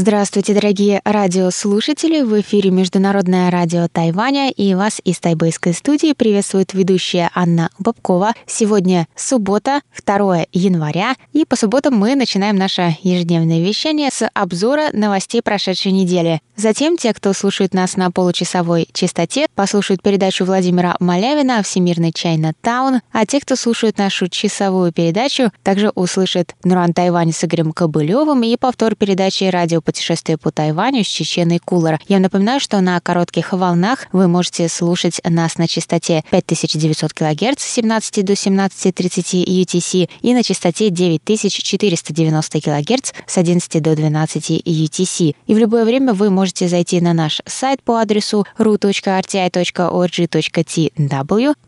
[0.00, 2.22] Здравствуйте, дорогие радиослушатели!
[2.22, 8.34] В эфире Международное радио Тайваня и вас из тайбэйской студии приветствует ведущая Анна Бабкова.
[8.46, 15.42] Сегодня суббота, 2 января, и по субботам мы начинаем наше ежедневное вещание с обзора новостей
[15.42, 16.40] прошедшей недели.
[16.54, 23.00] Затем те, кто слушает нас на получасовой частоте, послушают передачу Владимира Малявина «Всемирный Чайна Таун»,
[23.10, 28.56] а те, кто слушает нашу часовую передачу, также услышат Нуран Тайвань с Игорем Кобылевым и
[28.56, 31.98] повтор передачи «Радио путешествие по Тайваню с Чеченой Кулар.
[32.08, 37.72] Я напоминаю, что на коротких волнах вы можете слушать нас на частоте 5900 кГц с
[37.72, 45.34] 17 до 17.30 UTC и на частоте 9490 кГц с 11 до 12 UTC.
[45.46, 49.14] И в любое время вы можете зайти на наш сайт по адресу ru.rti.org.tw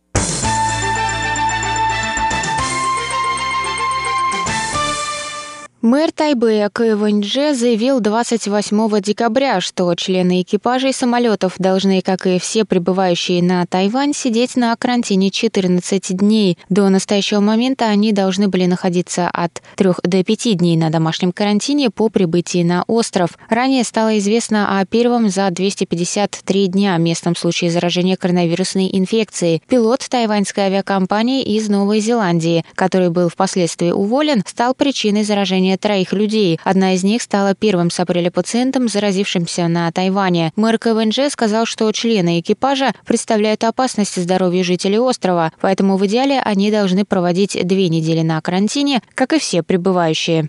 [5.83, 12.65] Мэр Тайбэя Кэ Вэньдже заявил 28 декабря, что члены экипажей самолетов должны, как и все
[12.65, 16.57] прибывающие на Тайвань, сидеть на карантине 14 дней.
[16.69, 21.91] До настоящего момента они должны были находиться от 3 до 5 дней на домашнем карантине
[21.91, 23.31] по прибытии на остров.
[23.49, 29.61] Ранее стало известно о первом за 253 дня местном случае заражения коронавирусной инфекцией.
[29.67, 36.13] Пилот тайваньской авиакомпании из Новой Зеландии, который был впоследствии уволен, стал причиной заражения заражения троих
[36.13, 36.59] людей.
[36.65, 40.53] Одна из них стала первым с апреля пациентом, заразившимся на Тайване.
[40.57, 46.71] Мэр КВНЖ сказал, что члены экипажа представляют опасность здоровью жителей острова, поэтому в идеале они
[46.71, 50.49] должны проводить две недели на карантине, как и все прибывающие.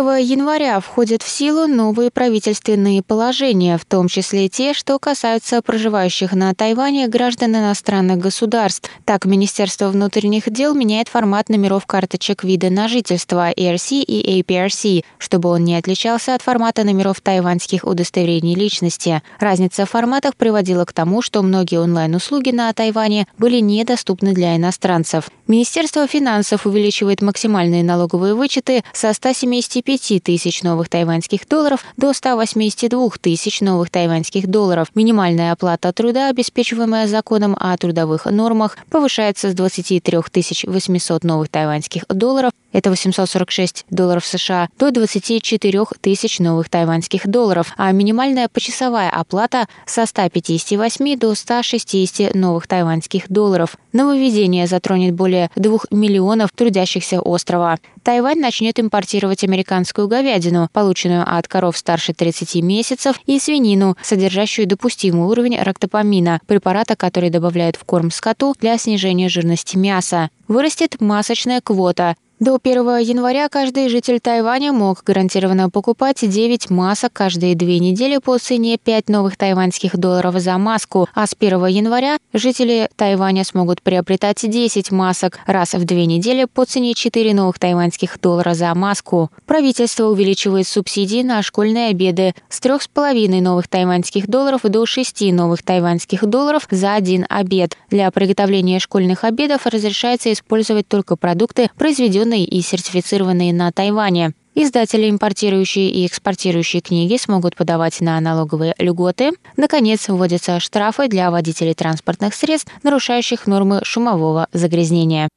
[0.00, 6.54] Января входят в силу новые правительственные положения, в том числе те, что касаются проживающих на
[6.54, 8.90] Тайване граждан иностранных государств.
[9.04, 15.50] Так, Министерство внутренних дел меняет формат номеров карточек вида на жительство ERC и APRC, чтобы
[15.50, 19.22] он не отличался от формата номеров тайваньских удостоверений личности.
[19.38, 25.30] Разница в форматах приводила к тому, что многие онлайн-услуги на Тайване были недоступны для иностранцев.
[25.46, 33.10] Министерство финансов увеличивает максимальные налоговые вычеты со 170 75 тысяч новых тайваньских долларов до 182
[33.20, 34.88] тысяч новых тайваньских долларов.
[34.94, 40.18] Минимальная оплата труда, обеспечиваемая законом о трудовых нормах, повышается с 23
[40.66, 47.90] 800 новых тайваньских долларов, это 846 долларов США, до 24 тысяч новых тайваньских долларов, а
[47.90, 53.76] минимальная почасовая оплата со 158 до 160 новых тайваньских долларов.
[53.92, 57.78] Нововведение затронет более 2 миллионов трудящихся острова.
[58.02, 65.26] Тайвань начнет импортировать американскую говядину, полученную от коров старше 30 месяцев, и свинину, содержащую допустимый
[65.26, 70.30] уровень рактопамина, препарата, который добавляют в корм скоту для снижения жирности мяса.
[70.48, 72.16] Вырастет масочная квота.
[72.40, 78.38] До 1 января каждый житель Тайваня мог гарантированно покупать 9 масок каждые две недели по
[78.38, 84.38] цене 5 новых тайваньских долларов за маску, а с 1 января жители Тайваня смогут приобретать
[84.40, 89.30] 10 масок раз в две недели по цене 4 новых тайваньских доллара за маску.
[89.44, 96.24] Правительство увеличивает субсидии на школьные обеды с 3,5 новых тайваньских долларов до 6 новых тайваньских
[96.24, 97.76] долларов за один обед.
[97.90, 104.32] Для приготовления школьных обедов разрешается использовать только продукты, произведенные разрешенные и сертифицированные на Тайване.
[104.54, 109.30] Издатели, импортирующие и экспортирующие книги, смогут подавать на налоговые льготы.
[109.56, 115.28] Наконец, вводятся штрафы для водителей транспортных средств, нарушающих нормы шумового загрязнения.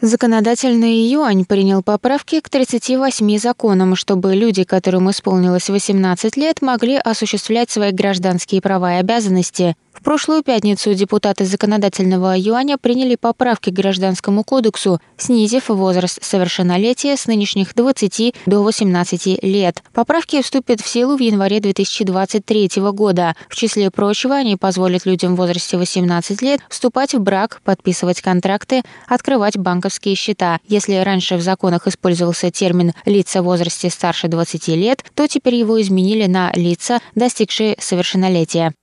[0.00, 7.68] Законодательный юань принял поправки к 38 законам, чтобы люди, которым исполнилось 18 лет, могли осуществлять
[7.68, 9.74] свои гражданские права и обязанности.
[9.92, 17.26] В прошлую пятницу депутаты законодательного юаня приняли поправки к Гражданскому кодексу, снизив возраст совершеннолетия с
[17.26, 19.82] нынешних 20 до 18 лет.
[19.92, 23.34] Поправки вступят в силу в январе 2023 года.
[23.48, 28.82] В числе прочего, они позволят людям в возрасте 18 лет вступать в брак, подписывать контракты,
[29.08, 30.60] открывать банковские счета.
[30.66, 35.80] Если раньше в законах использовался термин «лица в возрасте старше 20 лет», то теперь его
[35.80, 38.74] изменили на «лица, достигшие совершеннолетия».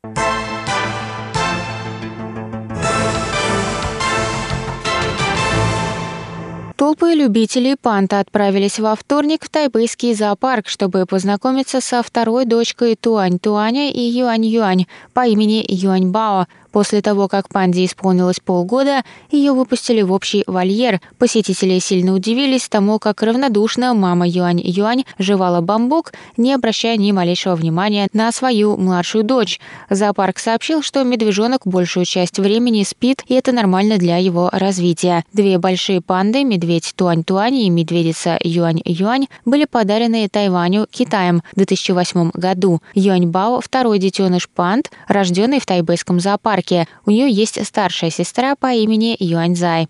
[6.78, 13.92] Толпы любителей панта отправились во вторник в тайбэйский зоопарк, чтобы познакомиться со второй дочкой Туань-Туаня
[13.92, 20.12] и Юань-Юань по имени Юань Бао, После того, как панде исполнилось полгода, ее выпустили в
[20.12, 21.00] общий вольер.
[21.18, 28.10] Посетители сильно удивились тому, как равнодушно мама Юань-Юань жевала бамбук, не обращая ни малейшего внимания
[28.12, 29.62] на свою младшую дочь.
[29.90, 35.24] Зоопарк сообщил, что медвежонок большую часть времени спит, и это нормально для его развития.
[35.32, 42.82] Две большие панды, медведь Туань-Туань и медведица Юань-Юань, были подарены Тайваню Китаем в 2008 году.
[42.96, 46.65] Юань-Бао– второй детеныш панд, рожденный в тайбэйском зоопарке.
[46.66, 46.88] Нью-Йорке.
[47.06, 49.88] У нее есть старшая сестра по имени Юаньзай.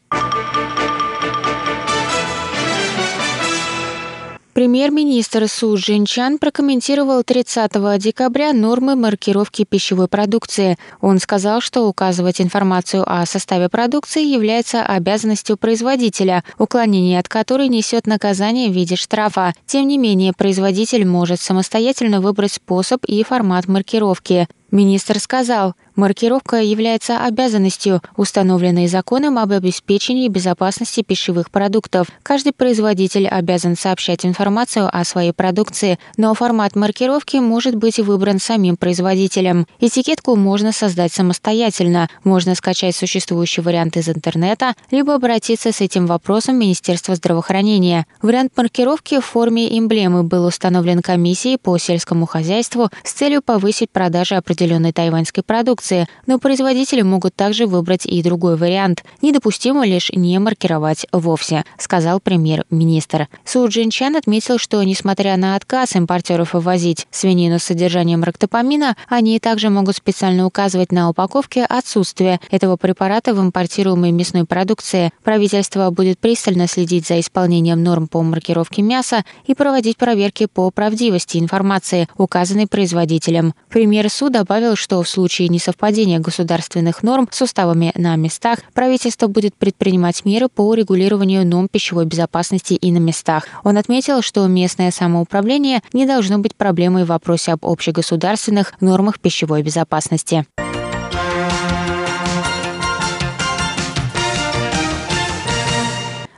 [4.53, 10.77] Премьер-министр Су Джинчан прокомментировал 30 декабря нормы маркировки пищевой продукции.
[11.01, 18.07] Он сказал, что указывать информацию о составе продукции является обязанностью производителя, уклонение от которой несет
[18.07, 19.53] наказание в виде штрафа.
[19.65, 24.47] Тем не менее, производитель может самостоятельно выбрать способ и формат маркировки.
[24.71, 32.07] Министр сказал, маркировка является обязанностью, установленной законом об обеспечении безопасности пищевых продуктов.
[32.23, 38.75] Каждый производитель обязан сообщать информацию о своей продукции, но формат маркировки может быть выбран самим
[38.75, 39.67] производителем.
[39.79, 46.55] Этикетку можно создать самостоятельно, можно скачать существующий вариант из интернета, либо обратиться с этим вопросом
[46.55, 48.07] в Министерство здравоохранения.
[48.21, 54.35] Вариант маркировки в форме эмблемы был установлен комиссией по сельскому хозяйству с целью повысить продажи
[54.35, 59.03] определенных определенной тайваньской продукции, но производители могут также выбрать и другой вариант.
[59.21, 63.27] Недопустимо лишь не маркировать вовсе, сказал премьер-министр.
[63.43, 69.69] Су Джинчан отметил, что несмотря на отказ импортеров ввозить свинину с содержанием рактопамина, они также
[69.69, 75.11] могут специально указывать на упаковке отсутствие этого препарата в импортируемой мясной продукции.
[75.23, 81.37] Правительство будет пристально следить за исполнением норм по маркировке мяса и проводить проверки по правдивости
[81.37, 83.53] информации, указанной производителем.
[83.69, 89.55] Премьер Су добавил, что в случае несовпадения государственных норм с уставами на местах правительство будет
[89.55, 93.47] предпринимать меры по регулированию норм пищевой безопасности и на местах.
[93.63, 99.63] Он отметил, что местное самоуправление не должно быть проблемой в вопросе об общегосударственных нормах пищевой
[99.63, 100.45] безопасности.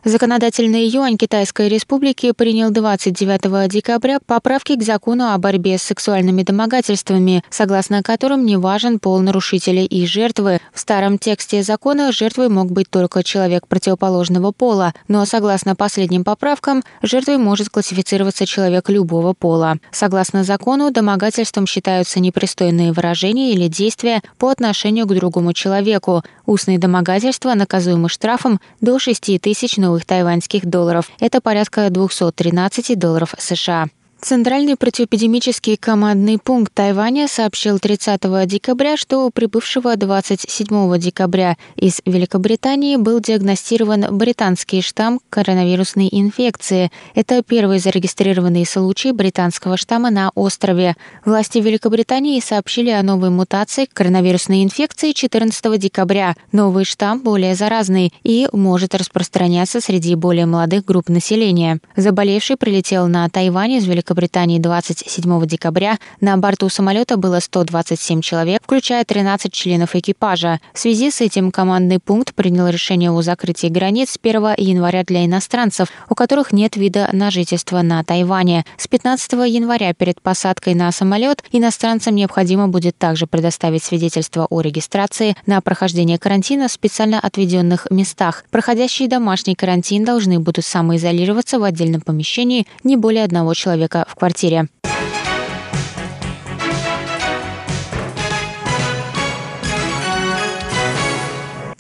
[0.08, 7.44] Законодательный юань Китайской Республики принял 29 декабря поправки к закону о борьбе с сексуальными домогательствами,
[7.50, 10.62] согласно которым не важен пол нарушителя и жертвы.
[10.74, 16.84] В старом тексте закона жертвой мог быть только человек противоположного пола, но согласно последним поправкам,
[17.02, 19.76] жертвой может классифицироваться человек любого пола.
[19.92, 26.24] Согласно закону, домогательством считаются непристойные выражения или действия по отношению к другому человеку.
[26.46, 31.10] Устные домогательства наказуемы штрафом до 6 тысяч новых новых тайваньских долларов.
[31.20, 33.88] Это порядка 213 долларов США.
[34.20, 42.96] Центральный противоэпидемический командный пункт Тайваня сообщил 30 декабря, что у прибывшего 27 декабря из Великобритании
[42.98, 46.92] был диагностирован британский штамм коронавирусной инфекции.
[47.14, 50.96] Это первый зарегистрированный случай британского штамма на острове.
[51.24, 56.36] Власти Великобритании сообщили о новой мутации коронавирусной инфекции 14 декабря.
[56.52, 61.80] Новый штамм более заразный и может распространяться среди более молодых групп населения.
[61.96, 68.62] Заболевший прилетел на Тайвань из Великобритании Великобритании 27 декабря на борту самолета было 127 человек,
[68.64, 70.62] включая 13 членов экипажа.
[70.74, 75.26] В связи с этим командный пункт принял решение о закрытии границ с 1 января для
[75.26, 78.64] иностранцев, у которых нет вида на жительство на Тайване.
[78.78, 85.36] С 15 января перед посадкой на самолет иностранцам необходимо будет также предоставить свидетельство о регистрации
[85.46, 88.46] на прохождение карантина в специально отведенных местах.
[88.52, 94.68] Проходящие домашний карантин должны будут самоизолироваться в отдельном помещении не более одного человека в квартире.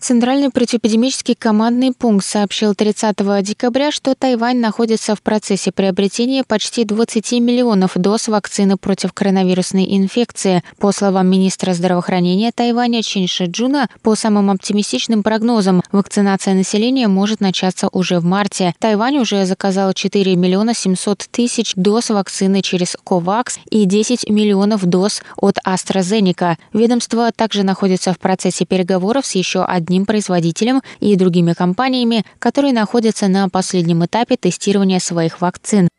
[0.07, 7.33] Центральный противоэпидемический командный пункт сообщил 30 декабря, что Тайвань находится в процессе приобретения почти 20
[7.41, 10.63] миллионов доз вакцины против коронавирусной инфекции.
[10.79, 17.89] По словам министра здравоохранения Тайваня Чин Шиджуна, по самым оптимистичным прогнозам, вакцинация населения может начаться
[17.91, 18.73] уже в марте.
[18.79, 25.21] Тайвань уже заказал 4 миллиона 700 тысяч доз вакцины через COVAX и 10 миллионов доз
[25.35, 26.55] от AstraZeneca.
[26.71, 32.73] Ведомство также находится в процессе переговоров с еще одним одним производителем и другими компаниями, которые
[32.73, 35.89] находятся на последнем этапе тестирования своих вакцин.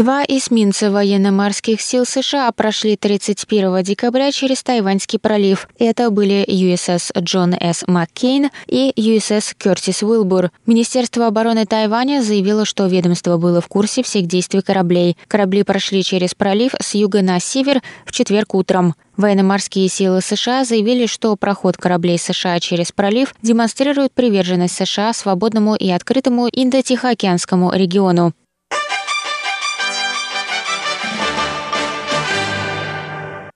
[0.00, 5.68] Два эсминца военно-морских сил США прошли 31 декабря через Тайваньский пролив.
[5.78, 7.86] Это были USS Джон С.
[7.86, 10.52] Маккейн и USS Кертис Уилбур.
[10.64, 15.18] Министерство обороны Тайваня заявило, что ведомство было в курсе всех действий кораблей.
[15.28, 18.94] Корабли прошли через пролив с юга на север в четверг утром.
[19.18, 25.90] Военно-морские силы США заявили, что проход кораблей США через пролив демонстрирует приверженность США свободному и
[25.90, 28.32] открытому Индо-Тихоокеанскому региону.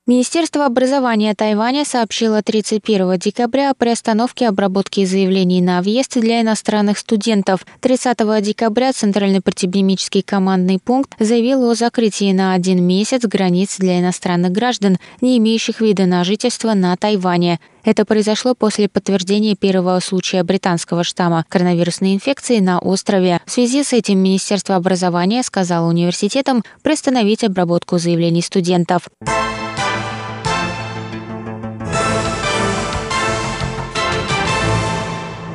[0.06, 7.64] Министерство образования Тайваня сообщило 31 декабря о приостановке обработки заявлений на въезд для иностранных студентов.
[7.80, 14.52] 30 декабря Центральный противоэпидемический командный пункт заявил о закрытии на один месяц границ для иностранных
[14.52, 17.58] граждан, не имеющих вида на жительство на Тайване.
[17.82, 23.40] Это произошло после подтверждения первого случая британского штамма коронавирусной инфекции на острове.
[23.46, 29.08] В связи с этим Министерство образования сказало университетам приостановить обработку заявлений студентов.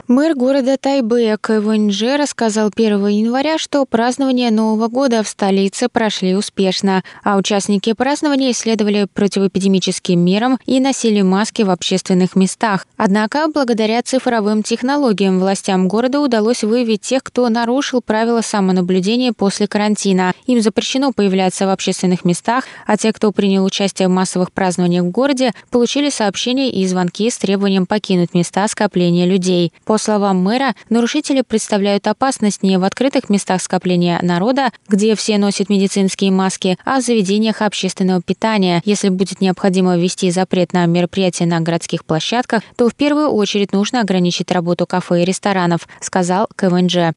[0.10, 7.04] Мэр города Тайбэя Кэвэньже рассказал 1 января, что празднования Нового года в столице прошли успешно,
[7.24, 12.88] а участники празднования исследовали противоэпидемическим мерам и носили маски в общественных местах.
[12.98, 20.34] Однако, благодаря цифровым технологиям властям города удалось выявить тех, кто нарушил правила самонаблюдения после карантина.
[20.48, 25.12] Им запрещено появляться в общественных местах, а те, кто принял участие в массовых празднованиях в
[25.12, 32.08] городе, получили сообщения и звонки с требованием покинуть места скопления людей словам мэра, нарушители представляют
[32.08, 37.62] опасность не в открытых местах скопления народа, где все носят медицинские маски, а в заведениях
[37.62, 38.82] общественного питания.
[38.86, 44.02] Если будет необходимо ввести запрет на мероприятия на городских площадках, то в первую очередь нужно
[44.02, 47.14] ограничить работу кафе и ресторанов, сказал КВНЖ.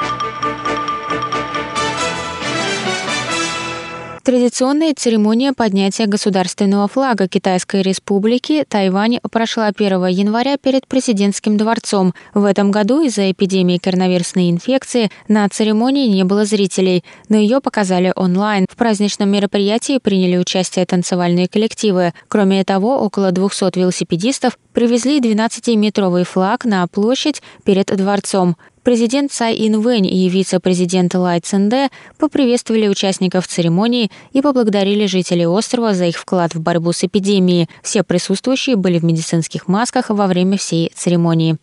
[4.25, 12.15] Традиционная церемония поднятия государственного флага Китайской Республики Тайвань прошла 1 января перед президентским дворцом.
[12.33, 18.13] В этом году из-за эпидемии коронавирусной инфекции на церемонии не было зрителей, но ее показали
[18.15, 18.67] онлайн.
[18.71, 22.13] В праздничном мероприятии приняли участие танцевальные коллективы.
[22.29, 28.57] Кроме того, около 200 велосипедистов привезли 12-метровый флаг на площадь перед дворцом.
[28.83, 36.07] Президент Цай Инвэнь и вице-президент Лай Цинде поприветствовали участников церемонии и поблагодарили жителей острова за
[36.07, 37.69] их вклад в борьбу с эпидемией.
[37.85, 41.59] Все присутствующие были в медицинских масках во время всей церемонии.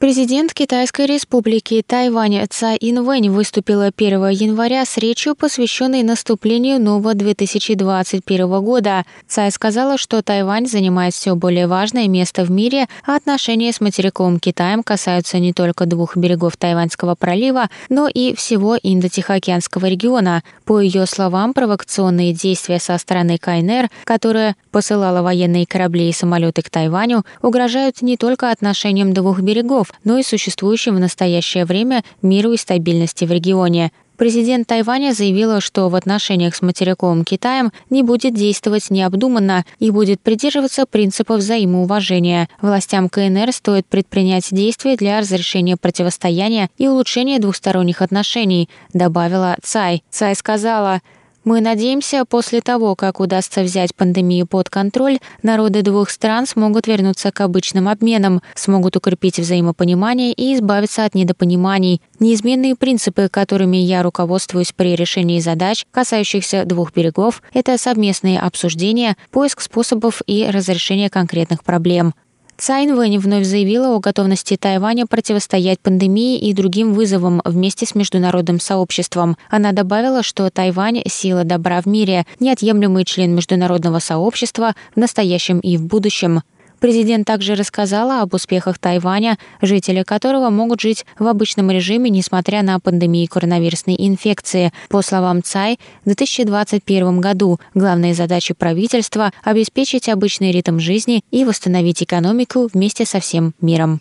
[0.00, 8.64] Президент Китайской республики Тайвань Цай Инвэнь выступила 1 января с речью, посвященной наступлению нового 2021
[8.64, 9.04] года.
[9.28, 14.40] Цай сказала, что Тайвань занимает все более важное место в мире, а отношения с материковым
[14.40, 20.42] Китаем касаются не только двух берегов Тайваньского пролива, но и всего Индо-Тихоокеанского региона.
[20.64, 26.70] По ее словам, провокационные действия со стороны КНР, которая посылала военные корабли и самолеты к
[26.70, 32.56] Тайваню, угрожают не только отношениям двух берегов, но и существующим в настоящее время миру и
[32.56, 33.92] стабильности в регионе.
[34.20, 40.20] Президент Тайваня заявила, что в отношениях с материковым Китаем не будет действовать необдуманно и будет
[40.20, 42.50] придерживаться принципов взаимоуважения.
[42.60, 50.02] Властям КНР стоит предпринять действия для разрешения противостояния и улучшения двухсторонних отношений, добавила Цай.
[50.10, 51.00] Цай сказала,
[51.44, 57.32] мы надеемся, после того, как удастся взять пандемию под контроль, народы двух стран смогут вернуться
[57.32, 62.02] к обычным обменам, смогут укрепить взаимопонимание и избавиться от недопониманий.
[62.18, 69.62] Неизменные принципы, которыми я руководствуюсь при решении задач, касающихся двух берегов, это совместные обсуждения, поиск
[69.62, 72.14] способов и разрешение конкретных проблем.
[72.60, 78.60] Цай Инвэнь вновь заявила о готовности Тайваня противостоять пандемии и другим вызовам вместе с международным
[78.60, 79.38] сообществом.
[79.48, 85.78] Она добавила, что Тайвань– сила добра в мире, неотъемлемый член международного сообщества в настоящем и
[85.78, 86.42] в будущем.
[86.80, 92.80] Президент также рассказала об успехах Тайваня, жители которого могут жить в обычном режиме, несмотря на
[92.80, 94.72] пандемию коронавирусной инфекции.
[94.88, 102.02] По словам Цай, в 2021 году главные задачи правительства– обеспечить обычный ритм жизни и восстановить
[102.02, 104.00] экономику вместе со всем миром.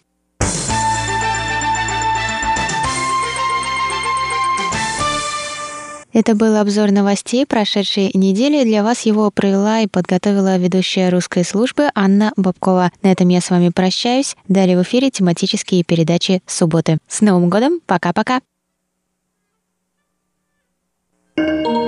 [6.19, 8.65] Это был обзор новостей прошедшей недели.
[8.65, 12.91] Для вас его провела и подготовила ведущая русской службы Анна Бабкова.
[13.01, 14.35] На этом я с вами прощаюсь.
[14.49, 16.97] Далее в эфире тематические передачи субботы.
[17.07, 17.79] С Новым годом!
[17.85, 18.41] Пока-пока!
[21.37, 21.78] Говорит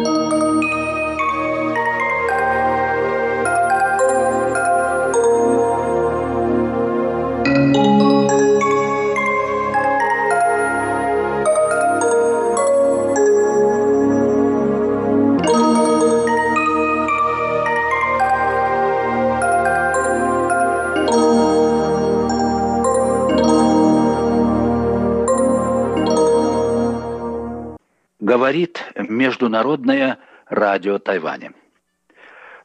[29.71, 30.17] Международное
[30.49, 31.53] радио Тайваня.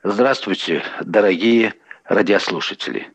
[0.02, 3.12] Здравствуйте, дорогие радиослушатели.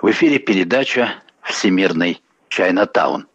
[0.00, 3.26] В эфире передача «Всемирный Чайнатаун».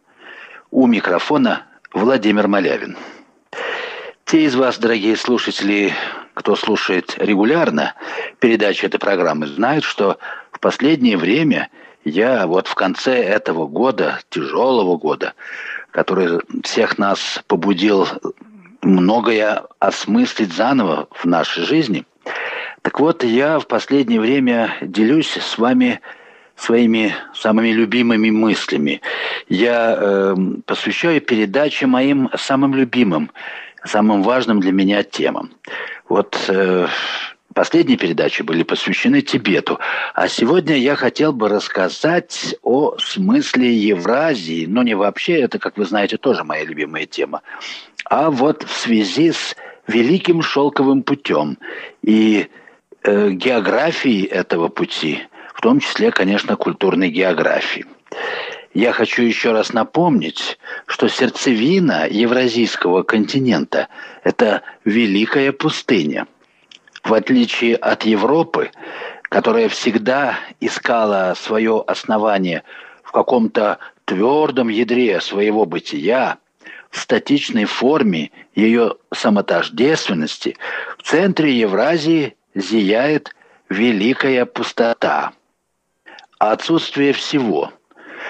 [0.70, 2.96] У микрофона Владимир Малявин.
[4.24, 5.92] Те из вас, дорогие слушатели,
[6.32, 7.92] кто слушает регулярно
[8.40, 10.18] передачи этой программы, знают, что
[10.52, 11.68] в последнее время
[12.06, 15.34] я вот в конце этого года, тяжелого года,
[15.90, 18.06] который всех нас побудил
[18.82, 22.04] многое осмыслить заново в нашей жизни.
[22.82, 26.00] Так вот, я в последнее время делюсь с вами
[26.56, 29.00] своими самыми любимыми мыслями.
[29.48, 33.30] Я э, посвящаю передачи моим самым любимым,
[33.84, 35.50] самым важным для меня темам.
[36.08, 36.88] Вот э,
[37.58, 39.80] Последние передачи были посвящены Тибету.
[40.14, 44.64] А сегодня я хотел бы рассказать о смысле Евразии.
[44.66, 47.42] Но не вообще, это, как вы знаете, тоже моя любимая тема.
[48.04, 49.56] А вот в связи с
[49.88, 51.58] Великим Шелковым путем
[52.00, 52.46] и
[53.02, 55.22] э, географией этого пути,
[55.52, 57.86] в том числе, конечно, культурной географии.
[58.72, 63.88] Я хочу еще раз напомнить, что сердцевина Евразийского континента–
[64.22, 66.28] это великая пустыня–
[67.08, 68.70] в отличие от Европы,
[69.22, 72.64] которая всегда искала свое основание
[73.02, 76.38] в каком-то твердом ядре своего бытия,
[76.90, 80.56] в статичной форме ее самотождественности,
[80.98, 83.34] в центре Евразии зияет
[83.68, 85.32] великая пустота,
[86.38, 87.72] отсутствие всего,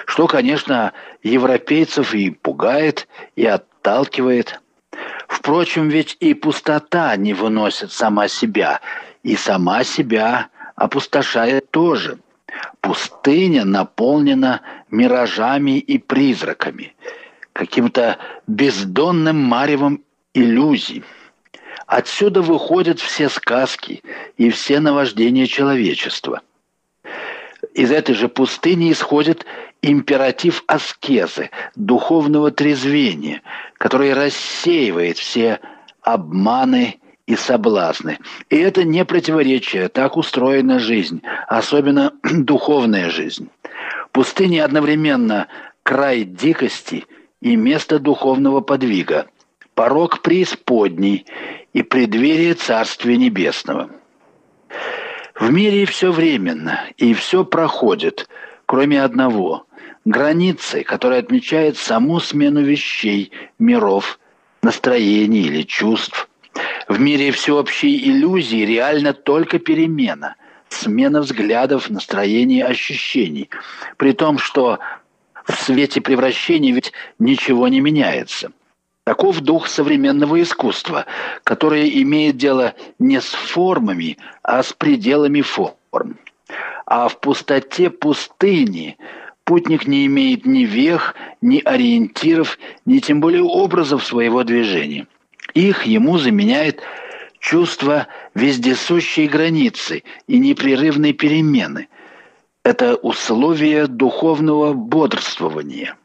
[0.05, 0.93] что, конечно,
[1.23, 4.61] европейцев и пугает, и отталкивает–
[5.29, 8.81] Впрочем, ведь и пустота не выносит сама себя,
[9.21, 12.17] и сама себя опустошает тоже.
[12.81, 16.95] Пустыня наполнена миражами и призраками,
[17.53, 21.03] каким-то бездонным маревом иллюзий.
[21.85, 24.01] Отсюда выходят все сказки
[24.35, 26.41] и все наваждения человечества.
[27.75, 29.45] Из этой же пустыни исходит
[29.81, 33.41] императив аскезы, духовного трезвения,
[33.77, 35.59] который рассеивает все
[36.01, 38.17] обманы и соблазны.
[38.49, 43.49] И это не противоречие, так устроена жизнь, особенно духовная жизнь.
[44.11, 45.47] Пустыня одновременно
[45.83, 47.05] край дикости
[47.41, 49.27] и место духовного подвига,
[49.75, 51.25] порог преисподней
[51.71, 53.91] и преддверие Царствия Небесного.
[55.35, 58.27] В мире все временно, и все проходит,
[58.65, 59.65] кроме одного
[60.05, 64.19] границы, которая отмечает саму смену вещей, миров,
[64.61, 66.29] настроений или чувств.
[66.87, 70.35] В мире всеобщей иллюзии реально только перемена,
[70.69, 73.49] смена взглядов, настроений, ощущений.
[73.97, 74.79] При том, что
[75.45, 78.51] в свете превращения ведь ничего не меняется.
[79.03, 81.05] Таков дух современного искусства,
[81.43, 86.17] которое имеет дело не с формами, а с пределами форм.
[86.85, 88.97] А в пустоте пустыни–
[89.49, 95.07] Путник не имеет ни вех, ни ориентиров, ни тем более образов своего движения.
[95.55, 96.83] Их ему заменяет
[97.39, 101.87] чувство вездесущей границы и непрерывной перемены.
[102.63, 105.95] Это условие духовного бодрствования.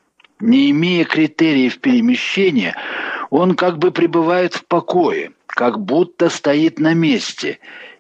[0.41, 2.75] Не имея критериев перемещения,
[3.29, 7.59] он как бы пребывает в покое, как будто стоит на месте,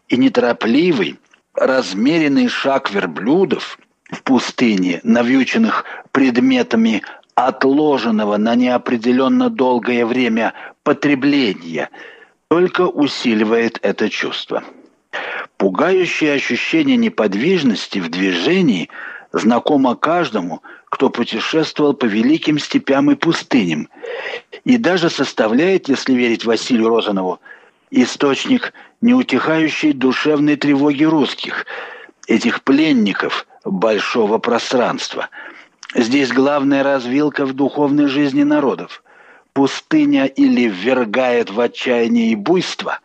[0.09, 1.19] и неторопливый,
[1.53, 3.79] размеренный шаг верблюдов
[4.11, 7.03] в пустыне, навьюченных предметами
[7.35, 11.91] отложенного на неопределенно долгое время потребления,
[12.49, 14.63] только усиливает это чувство.
[15.57, 18.91] Пугающее ощущение неподвижности в движении
[19.33, 23.89] знакомо каждому, кто путешествовал по великим степям и пустыням,
[24.65, 27.41] и даже составляет, если верить Василию Розанову,
[27.91, 31.67] источник неутихающей душевной тревоги русских,
[32.27, 35.29] этих пленников большого пространства.
[35.95, 39.03] Здесь главная развилка в духовной жизни народов.
[39.53, 42.99] Пустыня или ввергает в отчаяние и буйство,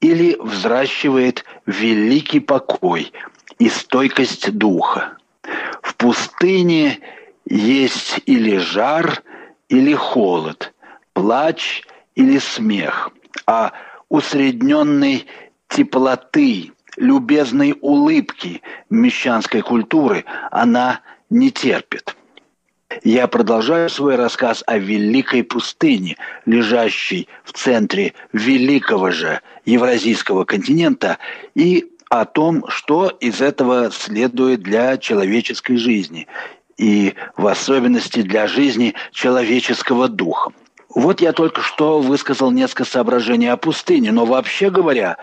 [0.00, 3.12] или взращивает великий покой
[3.58, 5.16] и стойкость духа.
[5.82, 7.00] В пустыне
[7.44, 9.22] есть или жар,
[9.68, 10.72] или холод,
[11.12, 11.82] плач
[12.14, 13.10] или смех,
[13.46, 13.72] а
[14.08, 15.26] усредненной
[15.68, 21.00] теплоты, любезной улыбки мещанской культуры она
[21.30, 22.16] не терпит.
[23.04, 31.18] Я продолжаю свой рассказ о великой пустыне, лежащей в центре великого же евразийского континента,
[31.54, 36.28] и о том, что из этого следует для человеческой жизни,
[36.76, 40.52] и в особенности для жизни человеческого духа.
[40.94, 45.16] Вот я только что высказал несколько соображений о пустыне, но вообще говоря,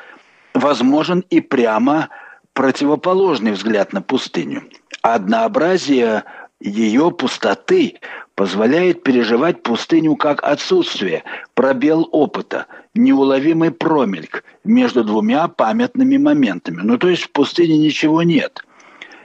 [0.54, 2.10] возможен и прямо
[2.54, 4.64] противоположный взгляд на пустыню.
[5.02, 6.24] Однообразие
[6.60, 8.00] ее пустоты
[8.36, 16.82] позволяет переживать пустыню как отсутствие, пробел опыта, неуловимый промельк между двумя памятными моментами.
[16.82, 18.64] Ну, то есть в пустыне ничего нет.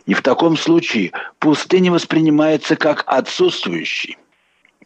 [0.06, 4.18] И в таком случае пустыня воспринимается как отсутствующий.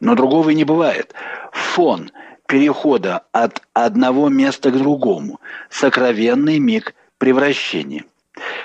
[0.00, 1.12] Но другого и не бывает.
[1.52, 2.10] Фон
[2.48, 5.38] перехода от одного места к другому,
[5.70, 8.04] сокровенный миг превращения.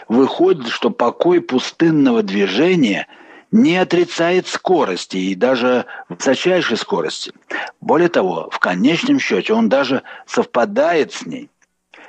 [0.08, 3.08] Выходит, что покой пустынного движения
[3.52, 7.34] не отрицает скорости и даже высочайшей скорости.
[7.82, 11.50] Более того, в конечном счете он даже совпадает с ней.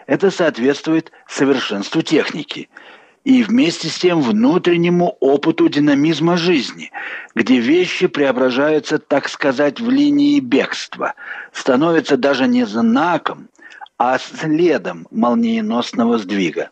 [0.06, 2.70] Это соответствует совершенству техники–
[3.24, 6.92] и вместе с тем внутреннему опыту динамизма жизни,
[7.34, 11.14] где вещи преображаются, так сказать, в линии бегства,
[11.52, 13.48] становятся даже не знаком,
[13.98, 16.70] а следом молниеносного сдвига.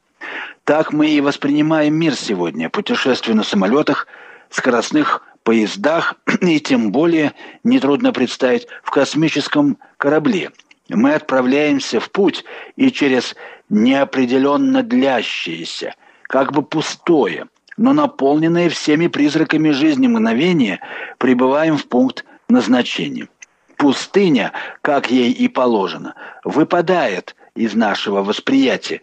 [0.64, 4.06] Так мы и воспринимаем мир сегодня, путешествуя на самолетах,
[4.50, 7.32] скоростных поездах и тем более
[7.64, 10.50] нетрудно представить в космическом корабле.
[10.90, 12.44] Мы отправляемся в путь
[12.76, 13.34] и через
[13.70, 15.94] неопределенно длящиеся–
[16.32, 20.80] как бы пустое, но наполненное всеми призраками жизни мгновение,
[21.18, 23.28] прибываем в пункт назначения.
[23.76, 29.02] Пустыня, как ей и положено, выпадает из нашего восприятия,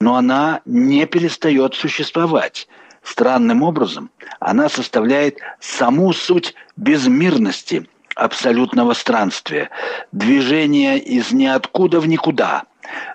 [0.00, 2.66] но она не перестает существовать.
[3.02, 9.68] Странным образом она составляет саму суть безмирности абсолютного странствия,
[10.12, 12.64] движения из ниоткуда в никуда,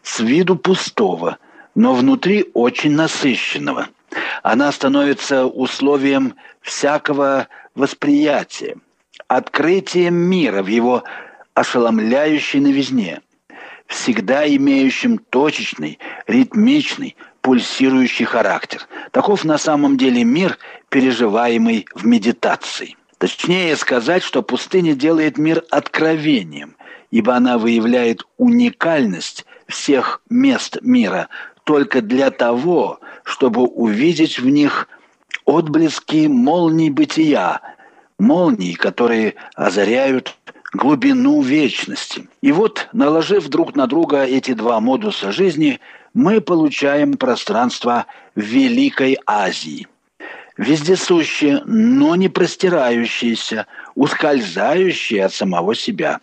[0.03, 1.39] с виду пустого,
[1.75, 3.89] но внутри очень насыщенного.
[4.43, 8.77] Она становится условием всякого восприятия,
[9.27, 11.03] открытием мира в его
[11.53, 13.21] ошеломляющей новизне,
[13.87, 18.87] всегда имеющим точечный, ритмичный, пульсирующий характер.
[19.11, 20.57] Таков на самом деле мир,
[20.89, 22.95] переживаемый в медитации.
[23.17, 26.75] Точнее сказать, что пустыня делает мир откровением,
[27.11, 31.29] ибо она выявляет уникальность всех мест мира,
[31.65, 34.87] только для того, чтобы увидеть в них
[35.45, 37.59] отблески молний бытия,
[38.17, 40.37] молний, которые озаряют
[40.73, 42.29] глубину вечности.
[42.41, 45.79] И вот, наложив друг на друга эти два модуса жизни,
[46.13, 49.87] мы получаем пространство Великой Азии–
[50.57, 56.19] вездесущее, но не простирающееся, ускользающее от самого себя.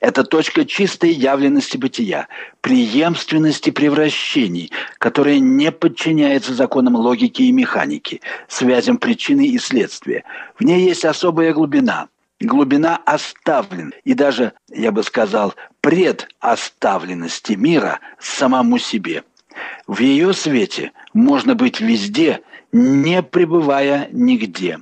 [0.00, 2.28] Это точка чистой явленности бытия,
[2.60, 10.24] преемственности превращений, которая не подчиняется законам логики и механики, связям причины и следствия.
[10.58, 12.08] В ней есть особая глубина–
[12.40, 19.24] глубина оставлен и даже, я бы сказал, предоставленности мира самому себе.
[19.86, 22.40] В ее свете можно быть везде–
[22.74, 24.80] не пребывая нигде.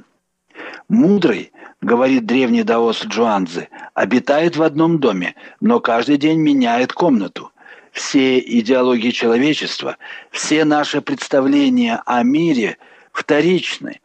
[0.89, 1.53] Мудрый,
[1.83, 7.53] говорит древний даос Джуанзы, обитает в одном доме, но каждый день меняет комнату.
[7.93, 9.99] Все идеологии человечества,
[10.31, 12.79] все наши представления о мире
[13.13, 14.01] вторичны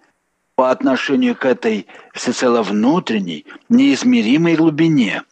[0.55, 5.23] по отношению к этой всецело внутренней, неизмеримой глубине.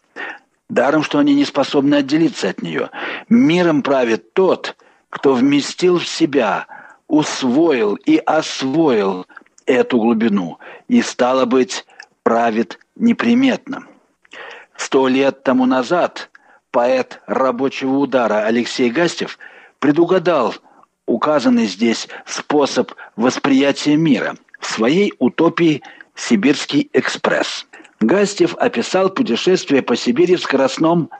[0.70, 2.88] Даром, что они не способны отделиться от нее.
[3.28, 4.76] Миром правит тот,
[5.10, 6.66] кто вместил в себя–
[7.08, 9.26] усвоил и освоил
[9.66, 11.84] эту глубину и, стало быть,
[12.22, 13.86] правит неприметно.
[14.76, 16.30] Сто лет тому назад
[16.70, 19.38] поэт рабочего удара Алексей Гастев
[19.78, 20.54] предугадал
[21.06, 25.82] указанный здесь способ восприятия мира в своей утопии
[26.14, 27.66] «Сибирский экспресс».
[28.00, 31.10] Гастев описал путешествие по Сибири в скоростном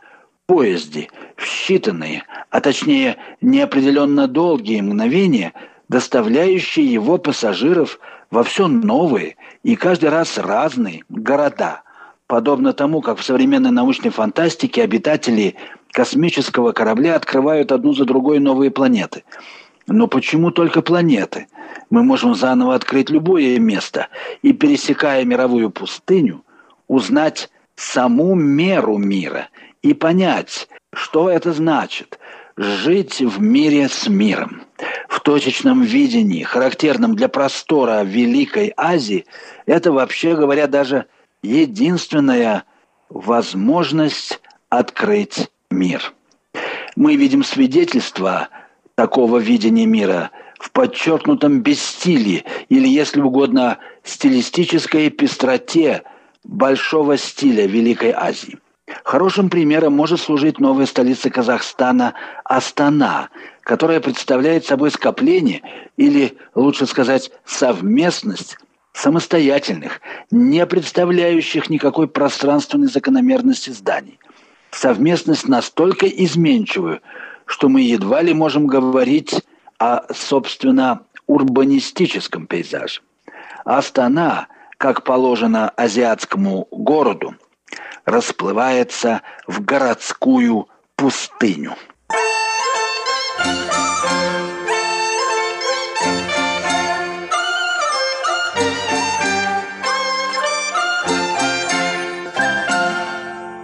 [0.46, 5.52] поезде в считанные, а точнее неопределенно долгие мгновения,
[5.88, 7.98] доставляющие его пассажиров
[8.30, 11.82] во все новые и каждый раз разные города.
[12.26, 15.54] Подобно тому, как в современной научной фантастике обитатели
[15.92, 19.22] космического корабля открывают одну за другой новые планеты.
[19.86, 21.46] Но почему только планеты?
[21.90, 24.08] Мы можем заново открыть любое место
[24.42, 26.44] и, пересекая мировую пустыню,
[26.88, 29.48] узнать саму меру мира
[29.82, 32.18] и понять, что это значит–
[32.56, 34.62] жить в мире с миром.
[35.08, 39.26] В точечном видении, характерном для простора Великой Азии,
[39.66, 41.06] это, вообще говоря, даже
[41.42, 42.64] единственная
[43.08, 46.12] возможность открыть мир.
[46.96, 48.48] Мы видим свидетельства
[48.94, 56.02] такого видения мира в подчеркнутом бессилии или, если угодно, стилистической пестроте
[56.42, 58.58] большого стиля Великой Азии.
[59.02, 63.30] Хорошим примером может служить новая столица Казахстана Астана,
[63.62, 65.62] которая представляет собой скопление
[65.96, 68.56] или, лучше сказать, совместность
[68.92, 74.18] самостоятельных, не представляющих никакой пространственной закономерности зданий.
[74.70, 77.00] Совместность настолько изменчивую,
[77.44, 79.34] что мы едва ли можем говорить
[79.78, 83.02] о, собственно, урбанистическом пейзаже.
[83.64, 87.34] Астана, как положено азиатскому городу,
[88.06, 91.74] расплывается в городскую пустыню.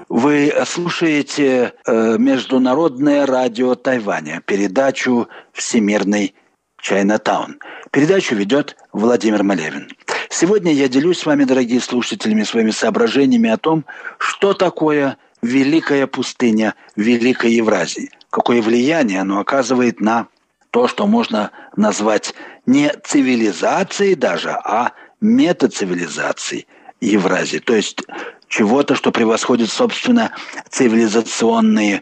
[0.08, 6.34] Вы слушаете э, Международное радио Тайваня, передачу «Всемирный
[6.80, 7.58] Чайнатаун».
[7.90, 9.88] Передачу ведет Владимир Малевин.
[10.34, 13.84] Сегодня я делюсь с вами, дорогие слушатели, своими соображениями о том,
[14.16, 20.28] что такое Великая пустыня Великой Евразии, какое влияние оно оказывает на
[20.70, 22.32] то, что можно назвать
[22.64, 26.66] не цивилизацией даже, а метацивилизацией
[27.02, 28.00] Евразии, то есть
[28.48, 30.32] чего-то, что превосходит, собственно,
[30.70, 32.00] цивилизационные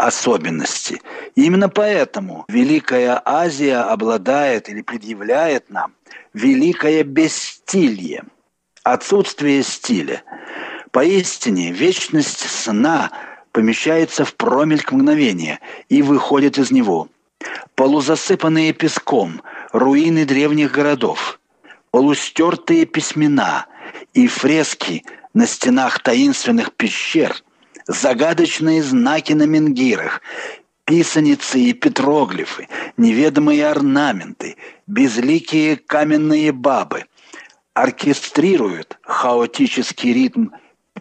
[0.00, 1.02] особенности.
[1.34, 5.94] Именно поэтому Великая Азия обладает или предъявляет нам
[6.32, 8.24] великое бесстилье,
[8.82, 10.22] отсутствие стиля.
[10.90, 13.10] Поистине, вечность сна
[13.52, 17.08] помещается в промельк мгновения и выходит из него.
[17.74, 21.38] Полузасыпанные песком руины древних городов,
[21.90, 23.66] полустертые письмена
[24.14, 27.34] и фрески на стенах таинственных пещер–
[27.90, 30.22] загадочные знаки на менгирах,
[30.84, 37.04] писаницы и петроглифы, неведомые орнаменты, безликие каменные бабы
[37.74, 40.48] оркестрируют хаотический ритм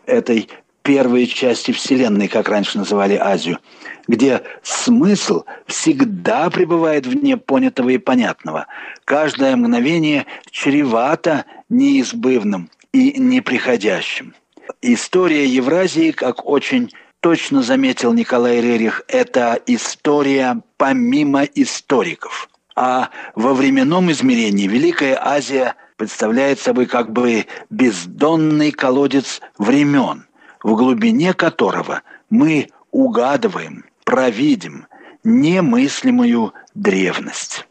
[0.06, 0.50] этой
[0.82, 3.60] первой части Вселенной, как раньше называли Азию,
[4.08, 8.66] где смысл всегда пребывает вне понятого и понятного.
[9.06, 14.34] Каждое мгновение чревато неизбывным и неприходящим.
[14.82, 22.50] История Евразии, как очень точно заметил Николай Рерих, это история помимо историков.
[22.76, 30.26] А во временном измерении Великая Азия представляет собой как бы бездонный колодец времен,
[30.64, 34.88] в глубине которого мы угадываем, провидим
[35.24, 37.68] немыслимую древность.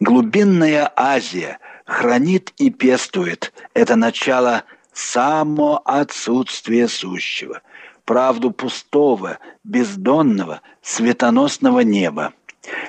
[0.00, 7.62] Глубинная Азия хранит и пестует это начало само отсутствие сущего,
[8.04, 12.32] правду пустого, бездонного, светоносного неба,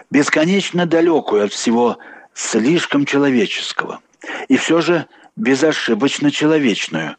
[0.10, 1.98] бесконечно далекую от всего
[2.34, 4.02] слишком человеческого,
[4.48, 7.16] и все же безошибочно человечную,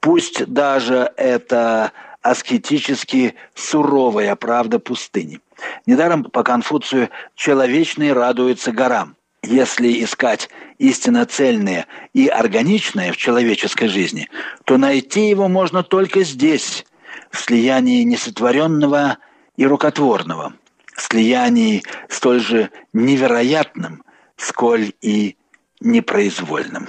[0.00, 5.40] пусть даже это аскетически суровая правда пустыни.
[5.86, 9.15] Недаром по Конфуцию человечный радуется горам.
[9.46, 14.28] Если искать истинно цельное и органичное в человеческой жизни,
[14.64, 16.84] то найти его можно только здесь,
[17.30, 19.18] в слиянии несотворенного
[19.56, 20.54] и рукотворного,
[20.94, 24.02] в слиянии столь же невероятным,
[24.36, 25.36] сколь и
[25.80, 26.88] непроизвольным.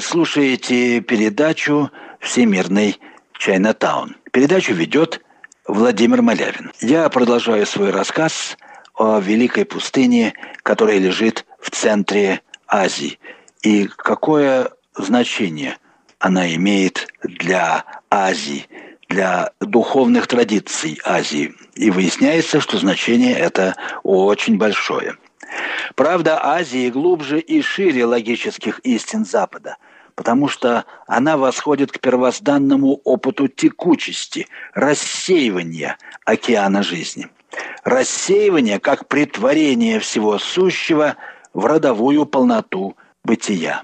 [0.00, 2.98] Слушаете передачу «Всемирный
[3.38, 4.16] Чайнатаун».
[4.32, 5.20] Передачу ведет
[5.68, 6.72] Владимир Малявин.
[6.80, 8.56] Я продолжаю свой рассказ
[8.94, 10.32] о великой пустыне,
[10.62, 13.18] которая лежит в центре Азии.
[13.62, 15.76] и какое значение
[16.18, 18.68] она имеет для Азии,
[19.08, 21.54] для духовных традиций Азии.
[21.74, 25.16] И выясняется, что значение это очень большое.
[25.94, 29.76] Правда, Азия глубже и шире логических истин Запада,
[30.14, 37.28] потому что она восходит к первозданному опыту текучести, рассеивания океана жизни.
[37.84, 41.16] Рассеивание как притворение всего сущего
[41.52, 43.82] в родовую полноту бытия.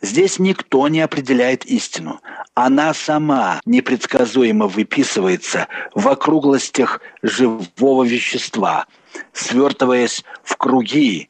[0.00, 2.20] Здесь никто не определяет истину.
[2.54, 8.86] Она сама непредсказуемо выписывается в округлостях живого вещества,
[9.32, 11.28] свертываясь в круги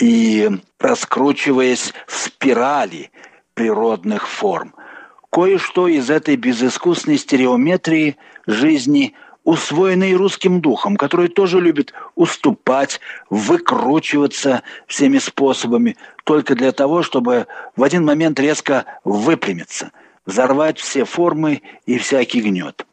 [0.00, 3.10] и раскручиваясь в спирали
[3.58, 4.72] природных форм.
[5.32, 8.16] Кое-что из этой безыскусной стереометрии
[8.46, 17.48] жизни– усвоенный русским духом, который тоже любит уступать, выкручиваться всеми способами, только для того, чтобы
[17.74, 19.90] в один момент резко выпрямиться,
[20.24, 22.86] взорвать все формы и всякий гнет.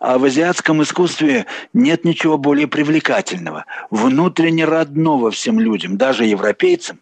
[0.00, 6.98] А в азиатском искусстве нет ничего более привлекательного, внутренне родного всем людям, даже европейцам,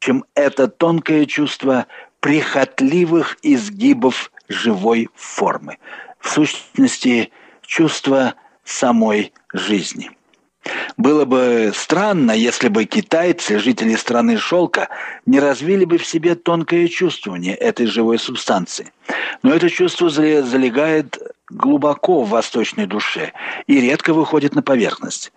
[0.00, 1.86] чем это тонкое чувство
[2.20, 5.78] прихотливых изгибов живой формы.
[6.18, 10.10] В сущности, чувство самой жизни.
[10.96, 14.90] Было бы странно, если бы китайцы, жители страны шелка,
[15.24, 18.92] не развили бы в себе тонкое чувствование этой живой субстанции.
[19.42, 23.32] Но это чувство залегает глубоко в восточной душе
[23.66, 25.32] и редко выходит на поверхность.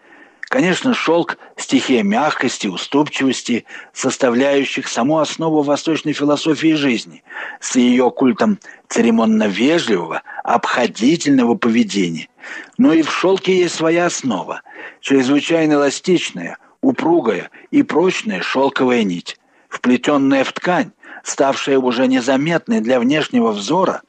[0.53, 7.23] Конечно, шелк– стихия мягкости, уступчивости, составляющих саму основу восточной философии жизни,
[7.59, 12.29] с ее культом церемонно-вежливого, обходительного поведения.
[12.77, 14.61] Но и в шелке есть своя основа–
[15.01, 19.39] чрезвычайно эластичная, упругая и прочная шелковая нить,
[19.69, 20.91] вплетенная в ткань,
[21.23, 24.03] ставшая уже незаметной для внешнего взора,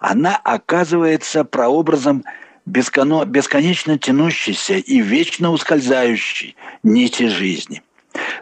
[0.00, 2.24] она оказывается прообразом–
[2.68, 7.82] бесконечно тянущейся и вечно ускользающей нити жизни.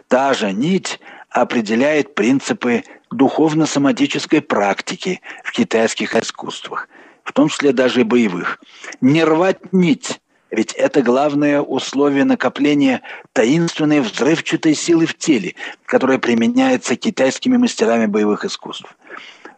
[0.07, 6.87] Та же нить определяет принципы духовно-соматической практики в китайских искусствах,
[7.23, 8.59] в том числе даже и боевых.
[9.01, 10.19] Не рвать нить,
[10.51, 13.01] ведь это главное условие накопления
[13.33, 18.95] таинственной взрывчатой силы в теле, которая применяется китайскими мастерами боевых искусств.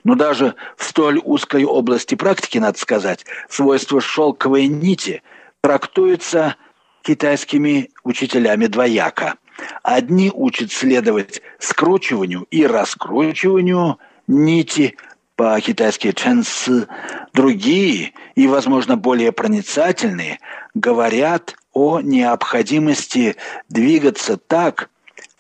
[0.04, 5.22] Но даже в столь узкой области практики, надо сказать, свойства шелковой нити
[5.62, 6.56] трактуются
[7.02, 9.36] китайскими учителями двояко.
[9.84, 14.96] Одни учат следовать скручиванию и раскручиванию нити
[15.36, 16.88] по-китайски чэнсы,
[17.34, 20.40] другие и, возможно, более проницательные
[20.74, 23.36] говорят о необходимости
[23.70, 24.90] двигаться так,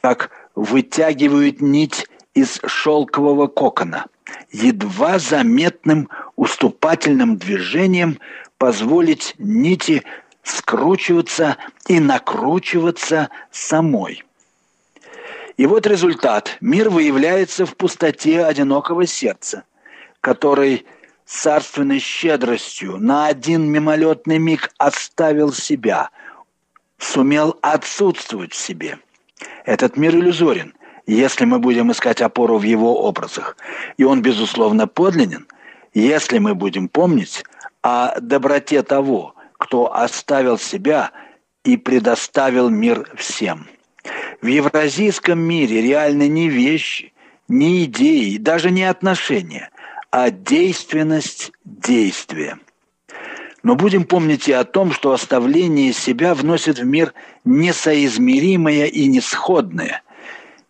[0.01, 4.05] как вытягивают нить из шелкового кокона–
[4.51, 8.19] едва заметным уступательным движением
[8.57, 10.03] позволить нити
[10.43, 14.23] скручиваться и накручиваться самой.
[15.57, 16.57] И вот результат.
[16.61, 19.63] Мир выявляется в пустоте одинокого сердца,
[20.21, 20.85] который
[21.25, 26.09] царственной щедростью на один мимолетный миг оставил себя,
[26.97, 28.99] сумел отсутствовать в себе.
[29.65, 30.73] Этот мир иллюзорен
[31.15, 33.57] если мы будем искать опору в его образах.
[33.97, 35.47] И он, безусловно, подлинен,
[35.93, 37.43] если мы будем помнить
[37.81, 41.11] о доброте того, кто оставил себя
[41.63, 43.67] и предоставил мир всем.
[44.41, 47.11] В евразийском мире реально не вещи,
[47.47, 49.71] не идеи, даже не отношения,
[50.11, 52.59] а действенность действия.
[53.63, 57.13] Но будем помнить и о том, что оставление себя вносит в мир
[57.45, 60.03] несоизмеримое и несходное–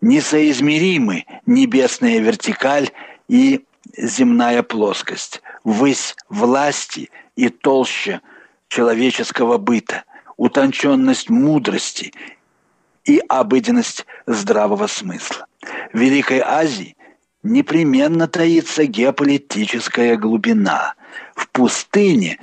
[0.02, 2.90] несоизмеримы небесная вертикаль
[3.28, 3.66] и
[3.98, 8.22] земная плоскость, высь власти и толще
[8.68, 10.04] человеческого быта,
[10.38, 12.14] утонченность мудрости
[13.06, 15.48] и обыденность здравого смысла.
[15.92, 16.96] В Великой Азии
[17.44, 20.94] непременно таится геополитическая глубина.
[21.36, 22.40] В пустыне,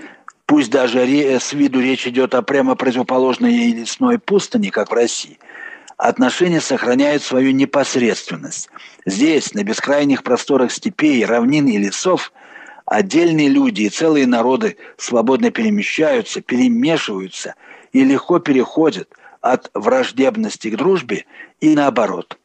[0.47, 5.39] пусть даже с виду речь идет о прямо противоположной ей лесной пустыне, как в России–
[5.97, 8.69] отношения сохраняют свою непосредственность.
[9.05, 12.33] Здесь, на бескрайних просторах степей, равнин и лесов,
[12.85, 17.55] отдельные люди и целые народы свободно перемещаются, перемешиваются
[17.93, 19.09] и легко переходят
[19.41, 21.25] от враждебности к дружбе
[21.61, 22.39] и наоборот.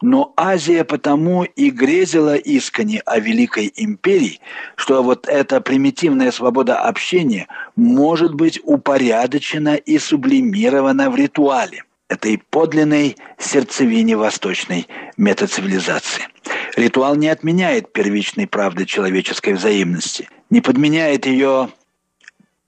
[0.00, 4.38] Но Азия потому и грезила искренне о Великой Империи,
[4.76, 13.16] что вот эта примитивная свобода общения может быть упорядочена и сублимирована в ритуале– этой подлинной
[13.38, 14.86] сердцевине восточной
[15.16, 16.28] метацивилизации.
[16.76, 21.70] Ритуал не отменяет первичной правды человеческой взаимности, не подменяет ее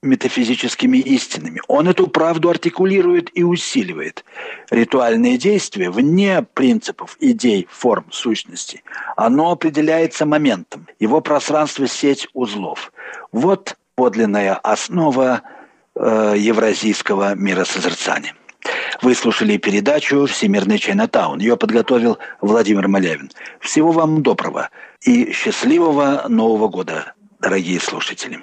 [0.03, 1.61] метафизическими истинами.
[1.69, 4.25] Он эту правду артикулирует и усиливает.
[4.71, 8.83] Ритуальные действия вне принципов, идей, форм, сущности.
[9.17, 10.87] Оно определяется моментом.
[11.01, 12.93] Его пространство– сеть узлов.
[13.33, 15.43] Вот подлинная основа
[15.95, 18.35] э, евразийского миросозерцания.
[19.03, 21.39] Вы слушали передачу «Всемирный Чайнатаун».
[21.39, 23.31] Ее подготовил Владимир Малявин.
[23.61, 24.71] Всего вам доброго
[25.03, 28.41] и счастливого Нового года, дорогие слушатели.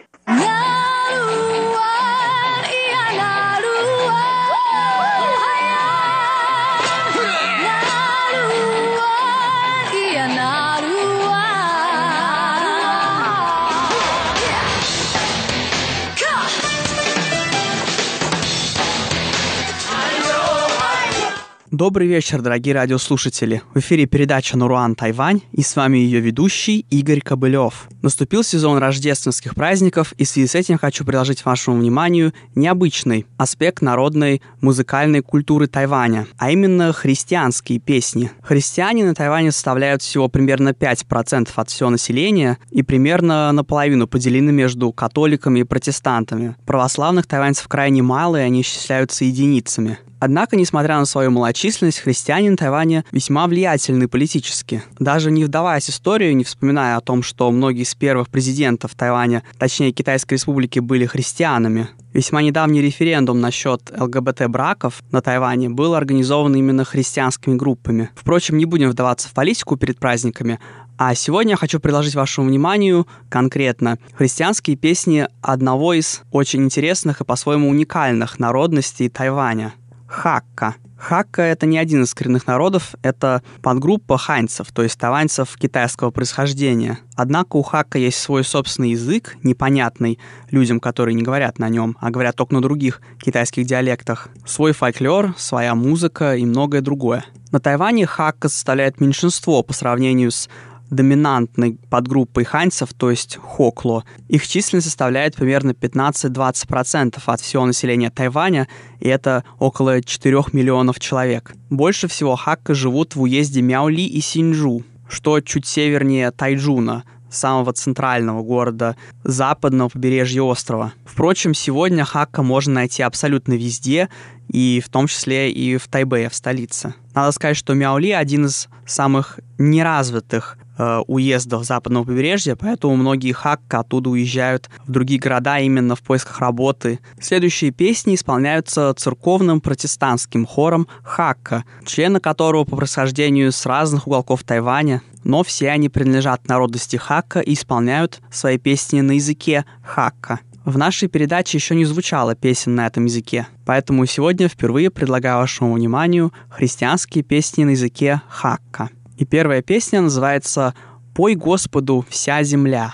[21.74, 23.64] Добрый вечер, дорогие радиослушатели.
[23.74, 27.88] В эфире передача «Наруан Тайвань» и с вами ее ведущий Игорь Кобылев.
[28.04, 33.82] Наступил сезон рождественских праздников, и в связи с этим хочу предложить вашему вниманию необычный аспект
[33.82, 38.30] народной музыкальной культуры Тайваня, а именно христианские песни.
[38.44, 44.92] Христиане на Тайване составляют всего примерно 5% от всего населения и примерно наполовину поделены между
[44.92, 46.56] католиками и протестантами.
[46.68, 49.98] Православных тайваньцев крайне мало, и они исчисляются единицами.
[50.26, 54.82] Однако, несмотря на свою малочисленность, христиане на Тайване весьма влиятельны политически.
[54.98, 59.44] Даже не вдаваясь в историю, не вспоминая о том, что многие из первых президентов Тайваня,
[59.58, 66.86] точнее Китайской республики, были христианами, Весьма недавний референдум насчет ЛГБТ-браков на Тайване был организован именно
[66.86, 68.12] христианскими группами.
[68.16, 70.60] Впрочем, не будем вдаваться в политику перед праздниками,
[70.96, 77.26] а сегодня я хочу предложить вашему вниманию конкретно христианские песни одного из очень интересных и
[77.26, 79.74] по-своему уникальных народностей Тайваня–
[80.14, 80.76] Хакка.
[80.96, 87.00] Хакка— это не один из коренных народов, это подгруппа ханьцев, то есть таваньцев китайского происхождения.
[87.16, 90.20] Однако у Хакка есть свой собственный язык, непонятный
[90.52, 95.34] людям, которые не говорят на нем, а говорят только на других китайских диалектах, свой фольклор,
[95.36, 97.26] своя музыка и многое другое.
[97.52, 100.48] На Тайване Хакка составляет меньшинство по сравнению с
[100.94, 104.04] доминантной подгруппой ханьцев, то есть хокло.
[104.28, 108.68] Их численность составляет примерно 15-20% от всего населения Тайваня,
[109.00, 111.54] и это около 4 миллионов человек.
[111.70, 117.04] Больше всего хакка живут в уезде Мяули и Синджу, что чуть севернее Тайджуна,
[117.34, 120.94] самого центрального города западного побережья острова.
[121.06, 124.10] Впрочем, сегодня хакка можно найти абсолютно везде,
[124.50, 126.94] и в том числе и в Тайбэе, в столице.
[127.14, 133.80] Надо сказать, что Мяули один из самых неразвитых э, уездов западного побережья, поэтому многие хакка
[133.80, 137.00] оттуда уезжают в другие города именно в поисках работы.
[137.20, 145.02] Следующие песни исполняются церковным протестантским хором хакка, члены которого по происхождению с разных уголков Тайваня,
[145.24, 150.40] но все они принадлежат народности хакка и исполняют свои песни на языке хакка.
[150.66, 155.74] В нашей передаче еще не звучало песен на этом языке, поэтому сегодня впервые предлагаю вашему
[155.74, 158.90] вниманию христианские песни на языке хакка.
[159.18, 160.74] И первая песня называется
[161.14, 162.94] «Пой Господу вся земля».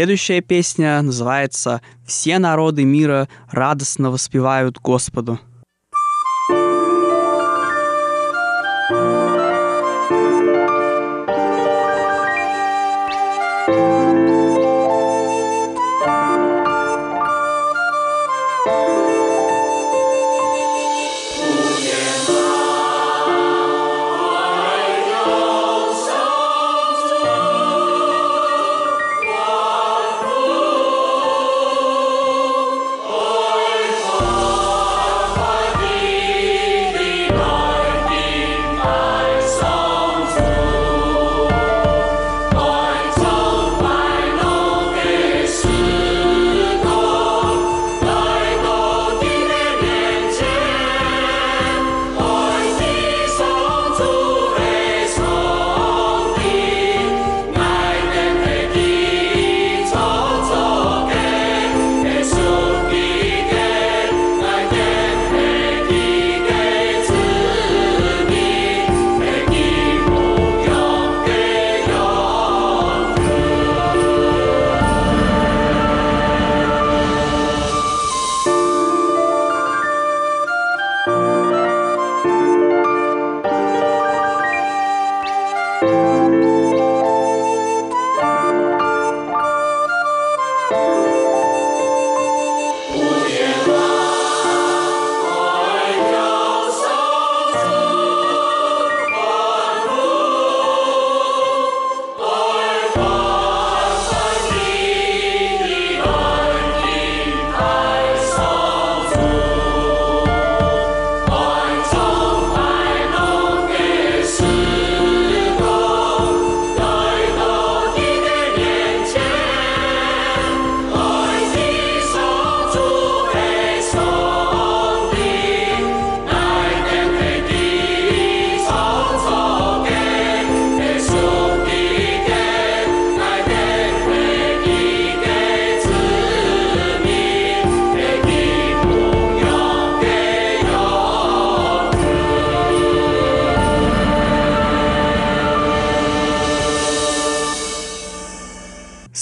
[0.00, 5.38] Следующая песня называется «Все народы мира радостно воспевают Господу».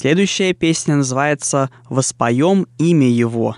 [0.08, 3.56] Следующая песня называется «Воспоем имя Его».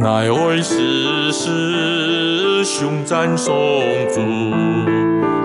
[0.00, 3.54] 乃为世世雄赞颂
[4.12, 4.20] 主，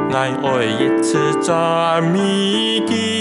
[0.09, 3.20] 乃为一次赞美基。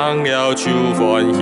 [0.00, 1.40] 唱了秋欢喜，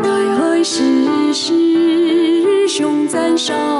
[0.00, 3.79] 奈何世事胸襟少。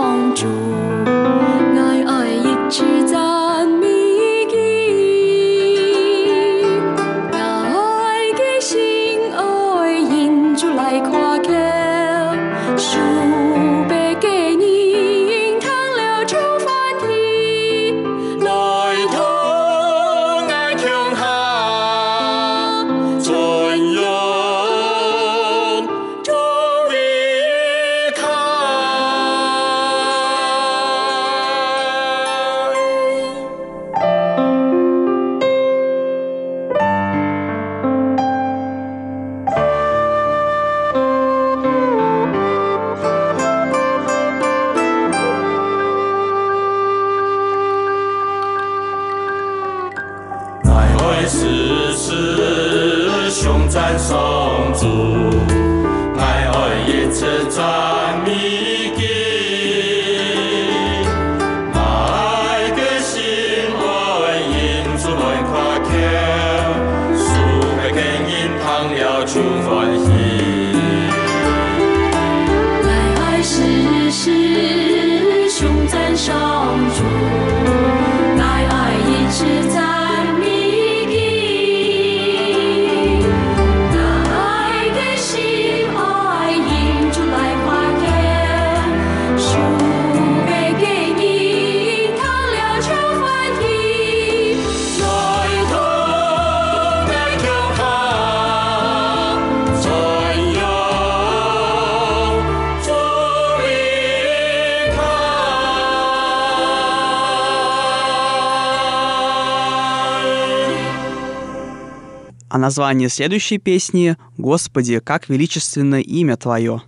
[112.58, 116.82] Название следующей песни «Господи, как величественно имя Твое».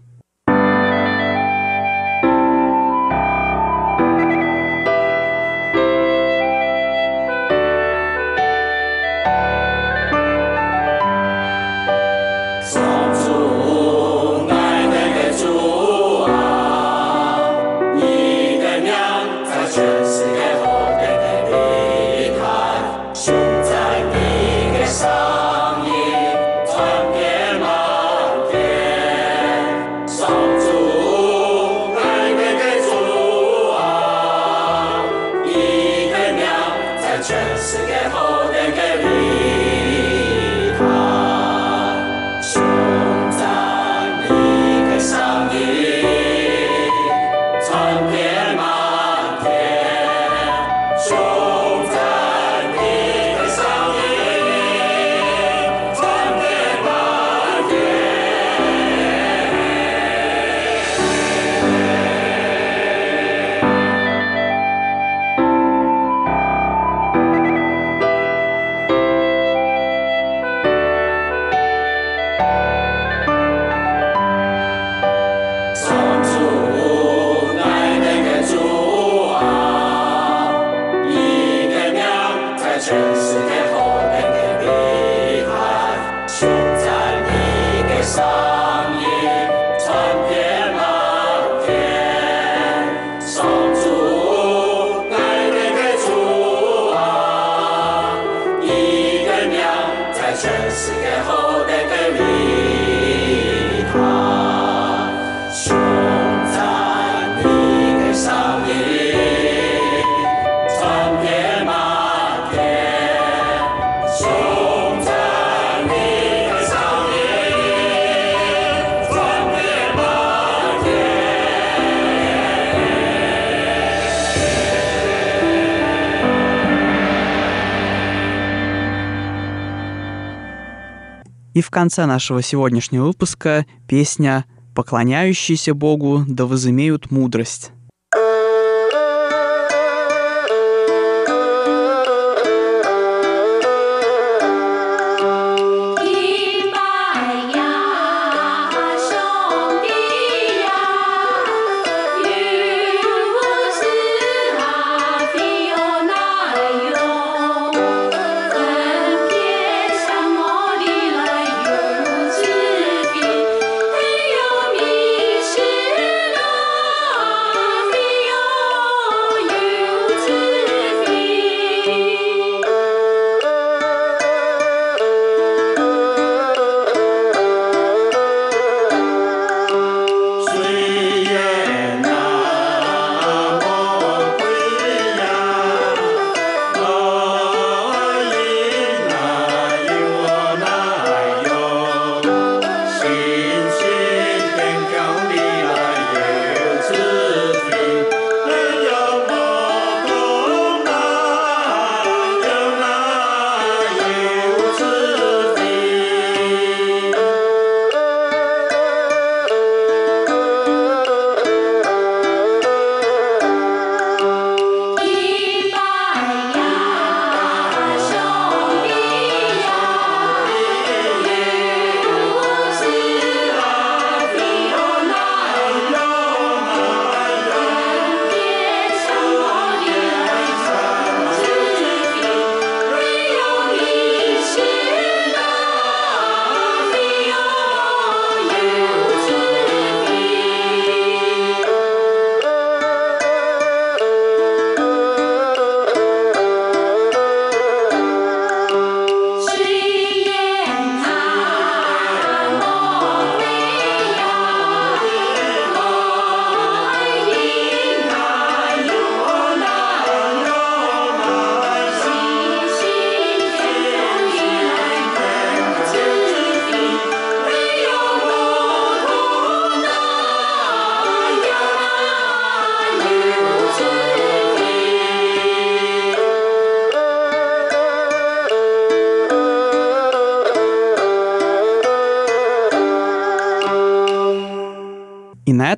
[131.62, 134.44] В конце нашего сегодняшнего выпуска песня
[134.74, 137.72] «Поклоняющиеся Богу да возымеют мудрость».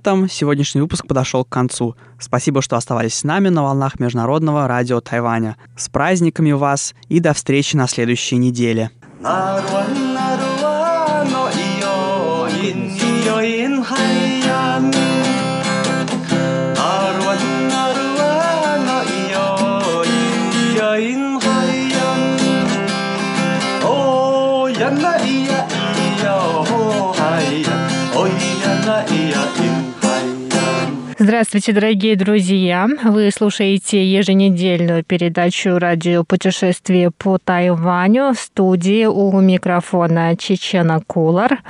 [0.04, 1.96] Этом сегодняшний выпуск подошел к концу.
[2.20, 5.56] Спасибо, что оставались с нами на волнах Международного радио Тайваня.
[5.78, 8.90] С праздниками вас и до встречи на следующей неделе.
[31.54, 32.88] Здравствуйте, дорогие друзья!
[33.04, 41.60] Вы слушаете еженедельную передачу радио «Путешествие по Тайваню» в студии у микрофона Чечена Кулар.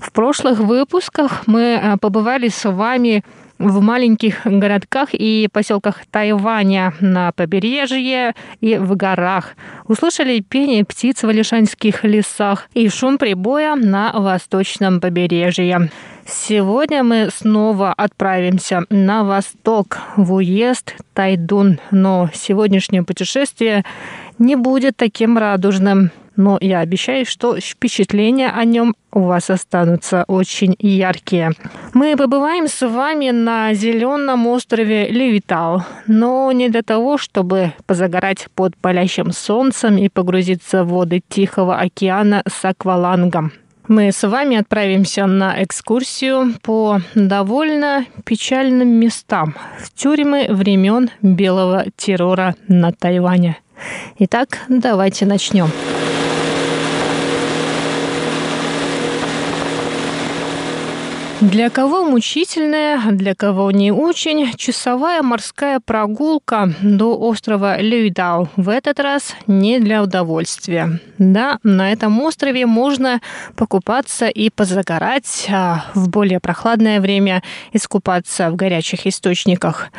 [0.00, 3.22] В прошлых выпусках мы э, побывали с вами
[3.58, 9.56] в маленьких городках и поселках Тайваня на побережье и в горах.
[9.86, 15.90] Услышали пение птиц в Алишанских лесах и шум прибоя на восточном побережье.
[16.26, 23.84] Сегодня мы снова отправимся на восток, в уезд Тайдун, но сегодняшнее путешествие
[24.38, 30.74] не будет таким радужным но я обещаю, что впечатления о нем у вас останутся очень
[30.78, 31.52] яркие.
[31.92, 38.76] Мы побываем с вами на зеленом острове Левитау, но не для того, чтобы позагорать под
[38.76, 43.52] палящим солнцем и погрузиться в воды Тихого океана с аквалангом.
[43.86, 49.54] Мы с вами отправимся на экскурсию по довольно печальным местам
[49.94, 53.58] тюрьмы времен белого террора на Тайване.
[54.18, 55.68] Итак, давайте начнем.
[61.50, 68.98] Для кого мучительная, для кого не очень, часовая морская прогулка до острова Люйдау в этот
[68.98, 71.00] раз не для удовольствия.
[71.18, 73.20] Да, на этом острове можно
[73.56, 77.42] покупаться и позагорать, а в более прохладное время
[77.74, 79.90] искупаться в горячих источниках.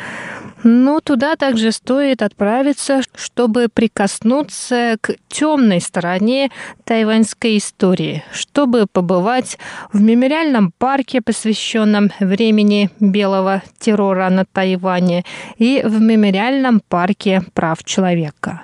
[0.68, 6.50] Но туда также стоит отправиться, чтобы прикоснуться к темной стороне
[6.82, 9.58] тайваньской истории, чтобы побывать
[9.92, 15.24] в мемориальном парке, посвященном времени белого террора на Тайване,
[15.56, 18.62] и в мемориальном парке прав человека.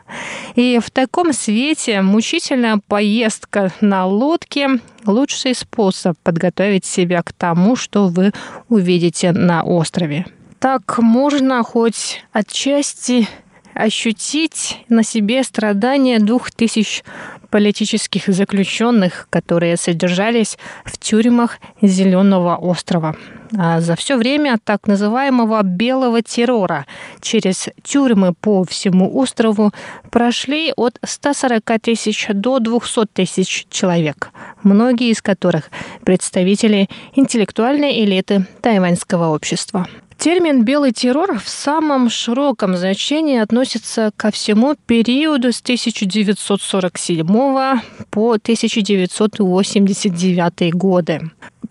[0.57, 8.09] И в таком свете мучительная поездка на лодке лучший способ подготовить себя к тому, что
[8.09, 8.33] вы
[8.69, 10.27] увидите на острове
[10.63, 13.27] так можно хоть отчасти
[13.75, 17.03] ощутить на себе страдания двух тысяч
[17.51, 23.17] политических заключенных, которые содержались в тюрьмах Зеленого острова.
[23.59, 26.87] А за все время так называемого белого террора
[27.21, 29.73] через тюрьмы по всему острову
[30.13, 34.31] прошли от 140 тысяч до 200 тысяч человек,
[34.63, 35.71] многие из которых
[36.05, 39.89] представители интеллектуальной элиты тайваньского общества.
[40.23, 47.27] Термин «белый террор» в самом широком значении относится ко всему периоду с 1947
[48.09, 51.23] по 1989 годы.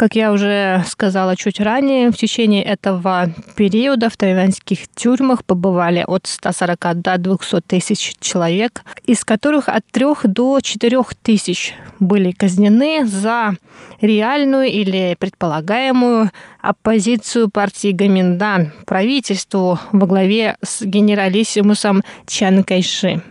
[0.01, 6.25] Как я уже сказала чуть ранее, в течение этого периода в тайваньских тюрьмах побывали от
[6.25, 13.57] 140 до 200 тысяч человек, из которых от 3 до 4 тысяч были казнены за
[14.01, 16.31] реальную или предполагаемую
[16.61, 23.21] оппозицию партии Гаминдан правительству во главе с генералиссимусом Чан Кайши.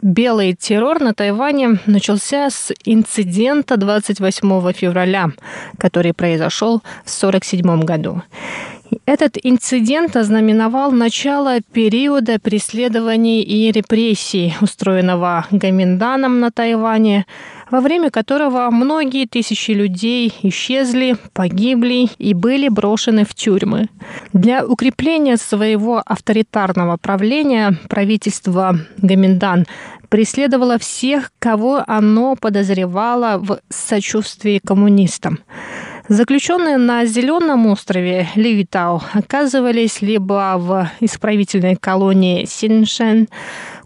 [0.00, 5.30] Белый террор на Тайване начался с инцидента 28 февраля,
[5.76, 8.22] который произошел в 1947 году.
[9.06, 17.26] Этот инцидент ознаменовал начало периода преследований и репрессий, устроенного Гаминданом на Тайване,
[17.70, 23.88] во время которого многие тысячи людей исчезли, погибли и были брошены в тюрьмы.
[24.32, 29.66] Для укрепления своего авторитарного правления правительство Гаминдан
[30.08, 35.40] преследовало всех, кого оно подозревало в сочувствии коммунистам.
[36.08, 43.28] Заключенные на Зеленом острове Ливитау оказывались либо в исправительной колонии Синшен,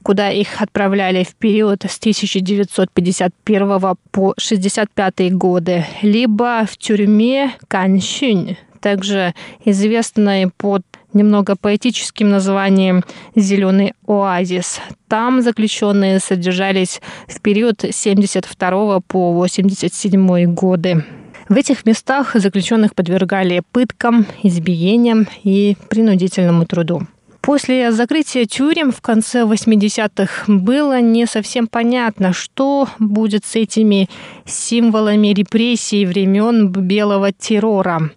[0.05, 3.69] куда их отправляли в период с 1951
[4.13, 13.03] по 1965 годы, либо в тюрьме Каншюнь, также известной под немного поэтическим названием
[13.35, 14.81] «Зеленый оазис».
[15.09, 21.05] Там заключенные содержались в период с 72 по 87 годы.
[21.49, 27.07] В этих местах заключенных подвергали пыткам, избиениям и принудительному труду.
[27.43, 34.09] После закрытия тюрем в конце 80-х было не совсем понятно, что будет с этими
[34.45, 38.11] символами репрессий времен белого террора.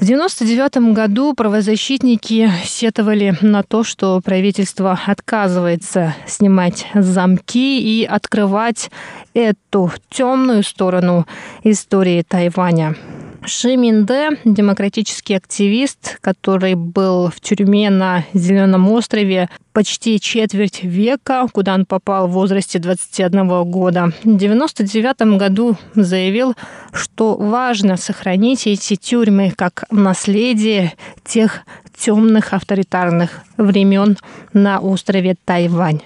[0.00, 8.90] В 1999 году правозащитники сетовали на то, что правительство отказывается снимать замки и открывать
[9.34, 11.26] эту темную сторону
[11.64, 12.96] истории Тайваня.
[13.44, 21.74] Ши Минде, демократический активист, который был в тюрьме на Зеленом острове почти четверть века, куда
[21.74, 24.12] он попал в возрасте 21 года.
[24.22, 26.54] В 1999 году заявил,
[26.92, 30.92] что важно сохранить эти тюрьмы как наследие
[31.24, 31.60] тех
[31.96, 34.18] темных авторитарных времен
[34.52, 36.02] на острове Тайвань.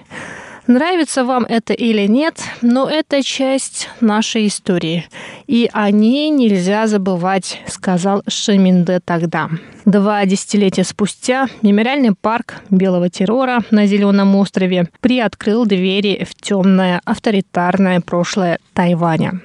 [0.67, 5.05] Нравится вам это или нет, но это часть нашей истории.
[5.45, 9.49] И о ней нельзя забывать, сказал Шеминде тогда.
[9.85, 18.01] Два десятилетия спустя мемориальный парк белого террора на Зеленом острове приоткрыл двери в темное авторитарное
[18.01, 19.41] прошлое Тайваня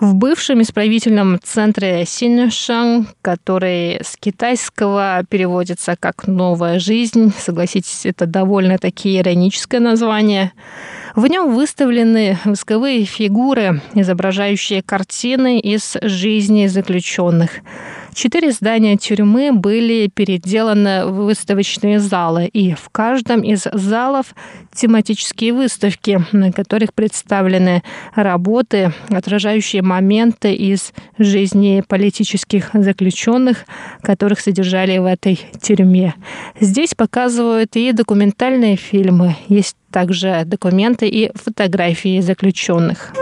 [0.00, 7.32] в бывшем исправительном центре Синьшан, который с китайского переводится как «новая жизнь».
[7.38, 10.52] Согласитесь, это довольно-таки ироническое название.
[11.14, 17.58] В нем выставлены восковые фигуры, изображающие картины из жизни заключенных.
[18.14, 24.34] Четыре здания тюрьмы были переделаны в выставочные залы, и в каждом из залов
[24.74, 27.82] тематические выставки, на которых представлены
[28.14, 33.64] работы, отражающие моменты из жизни политических заключенных,
[34.02, 36.14] которых содержали в этой тюрьме.
[36.58, 43.12] Здесь показывают и документальные фильмы, есть также документы и фотографии заключенных.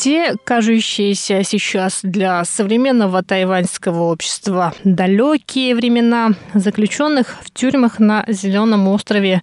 [0.00, 9.42] Те, кажущиеся сейчас для современного тайваньского общества далекие времена, заключенных в тюрьмах на Зеленом острове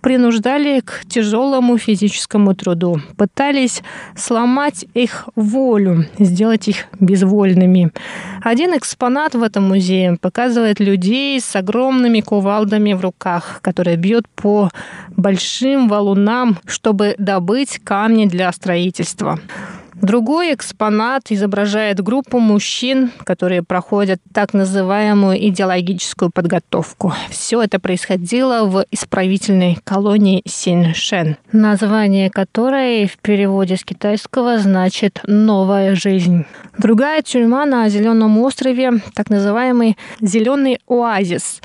[0.00, 3.82] принуждали к тяжелому физическому труду, пытались
[4.16, 7.92] сломать их волю, сделать их безвольными.
[8.42, 14.70] Один экспонат в этом музее показывает людей с огромными кувалдами в руках, которые бьют по
[15.10, 19.38] большим валунам, чтобы добыть камни для строительства.
[20.00, 27.12] Другой экспонат изображает группу мужчин, которые проходят так называемую идеологическую подготовку.
[27.30, 35.96] Все это происходило в исправительной колонии Синьшен, название которой в переводе с китайского значит «новая
[35.96, 36.46] жизнь».
[36.78, 41.60] Другая тюрьма на Зеленом острове, так называемый «Зеленый оазис»,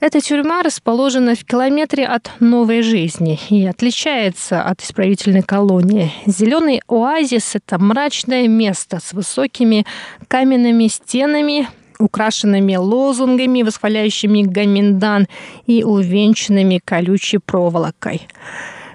[0.00, 6.12] эта тюрьма расположена в километре от новой жизни и отличается от исправительной колонии.
[6.26, 9.86] Зеленый оазис– это мрачное место с высокими
[10.28, 11.68] каменными стенами,
[11.98, 15.28] украшенными лозунгами, восхваляющими Гаминдан
[15.66, 18.28] и увенчанными колючей проволокой.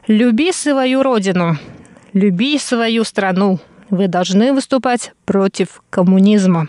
[0.08, 1.58] «Люби свою родину,
[2.14, 3.60] люби свою страну,
[3.92, 6.68] вы должны выступать против коммунизма.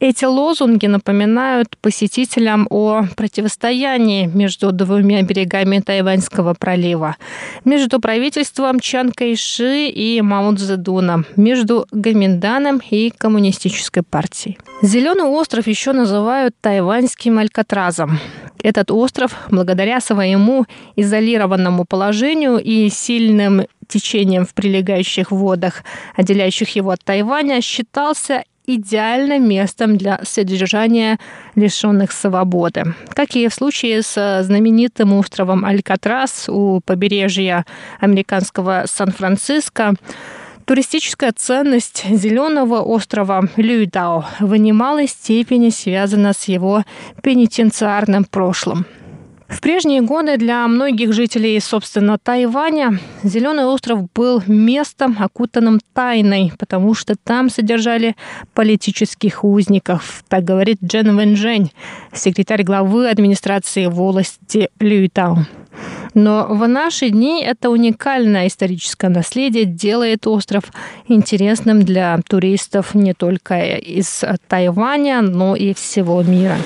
[0.00, 7.16] Эти лозунги напоминают посетителям о противостоянии между двумя берегами Тайваньского пролива,
[7.64, 14.58] между правительством Чан Кайши и Мао Цзэдуна, между Гаминданом и Коммунистической партией.
[14.82, 18.20] Зеленый остров еще называют тайваньским Алькатразом.
[18.62, 20.66] Этот остров, благодаря своему
[20.96, 25.82] изолированному положению и сильным течением в прилегающих водах,
[26.16, 31.18] отделяющих его от Тайваня, считался идеальным местом для содержания
[31.54, 32.94] лишенных свободы.
[33.10, 37.64] Как и в случае с знаменитым островом Алькатрас у побережья
[37.98, 39.94] американского Сан-Франциско,
[40.68, 46.84] Туристическая ценность зеленого острова Люйдао в немалой степени связана с его
[47.22, 48.84] пенитенциарным прошлым.
[49.48, 56.94] В прежние годы для многих жителей, собственно, Тайваня Зеленый остров был местом, окутанным тайной, потому
[56.94, 58.14] что там содержали
[58.52, 61.72] политических узников, так говорит Джен Вэньжэнь,
[62.12, 65.38] секретарь главы администрации волости Люйтау.
[66.12, 70.64] Но в наши дни это уникальное историческое наследие делает остров
[71.06, 76.56] интересным для туристов не только из Тайваня, но и всего мира.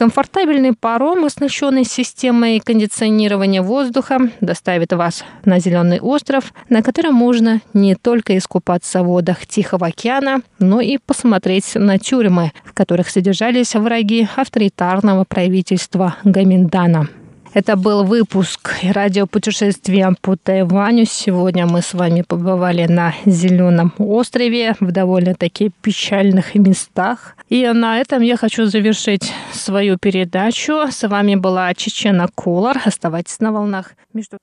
[0.00, 7.94] Комфортабельный паром, оснащенный системой кондиционирования воздуха, доставит вас на Зеленый остров, на котором можно не
[7.96, 14.26] только искупаться в водах Тихого океана, но и посмотреть на тюрьмы, в которых содержались враги
[14.36, 17.10] авторитарного правительства Гаминдана.
[17.52, 21.04] Это был выпуск радиопутешествия по Тайваню.
[21.04, 27.36] Сегодня мы с вами побывали на Зеленом острове в довольно-таки печальных местах.
[27.48, 30.86] И на этом я хочу завершить свою передачу.
[30.92, 32.76] С вами была Чечена Колор.
[32.84, 34.38] Оставайтесь на волнах между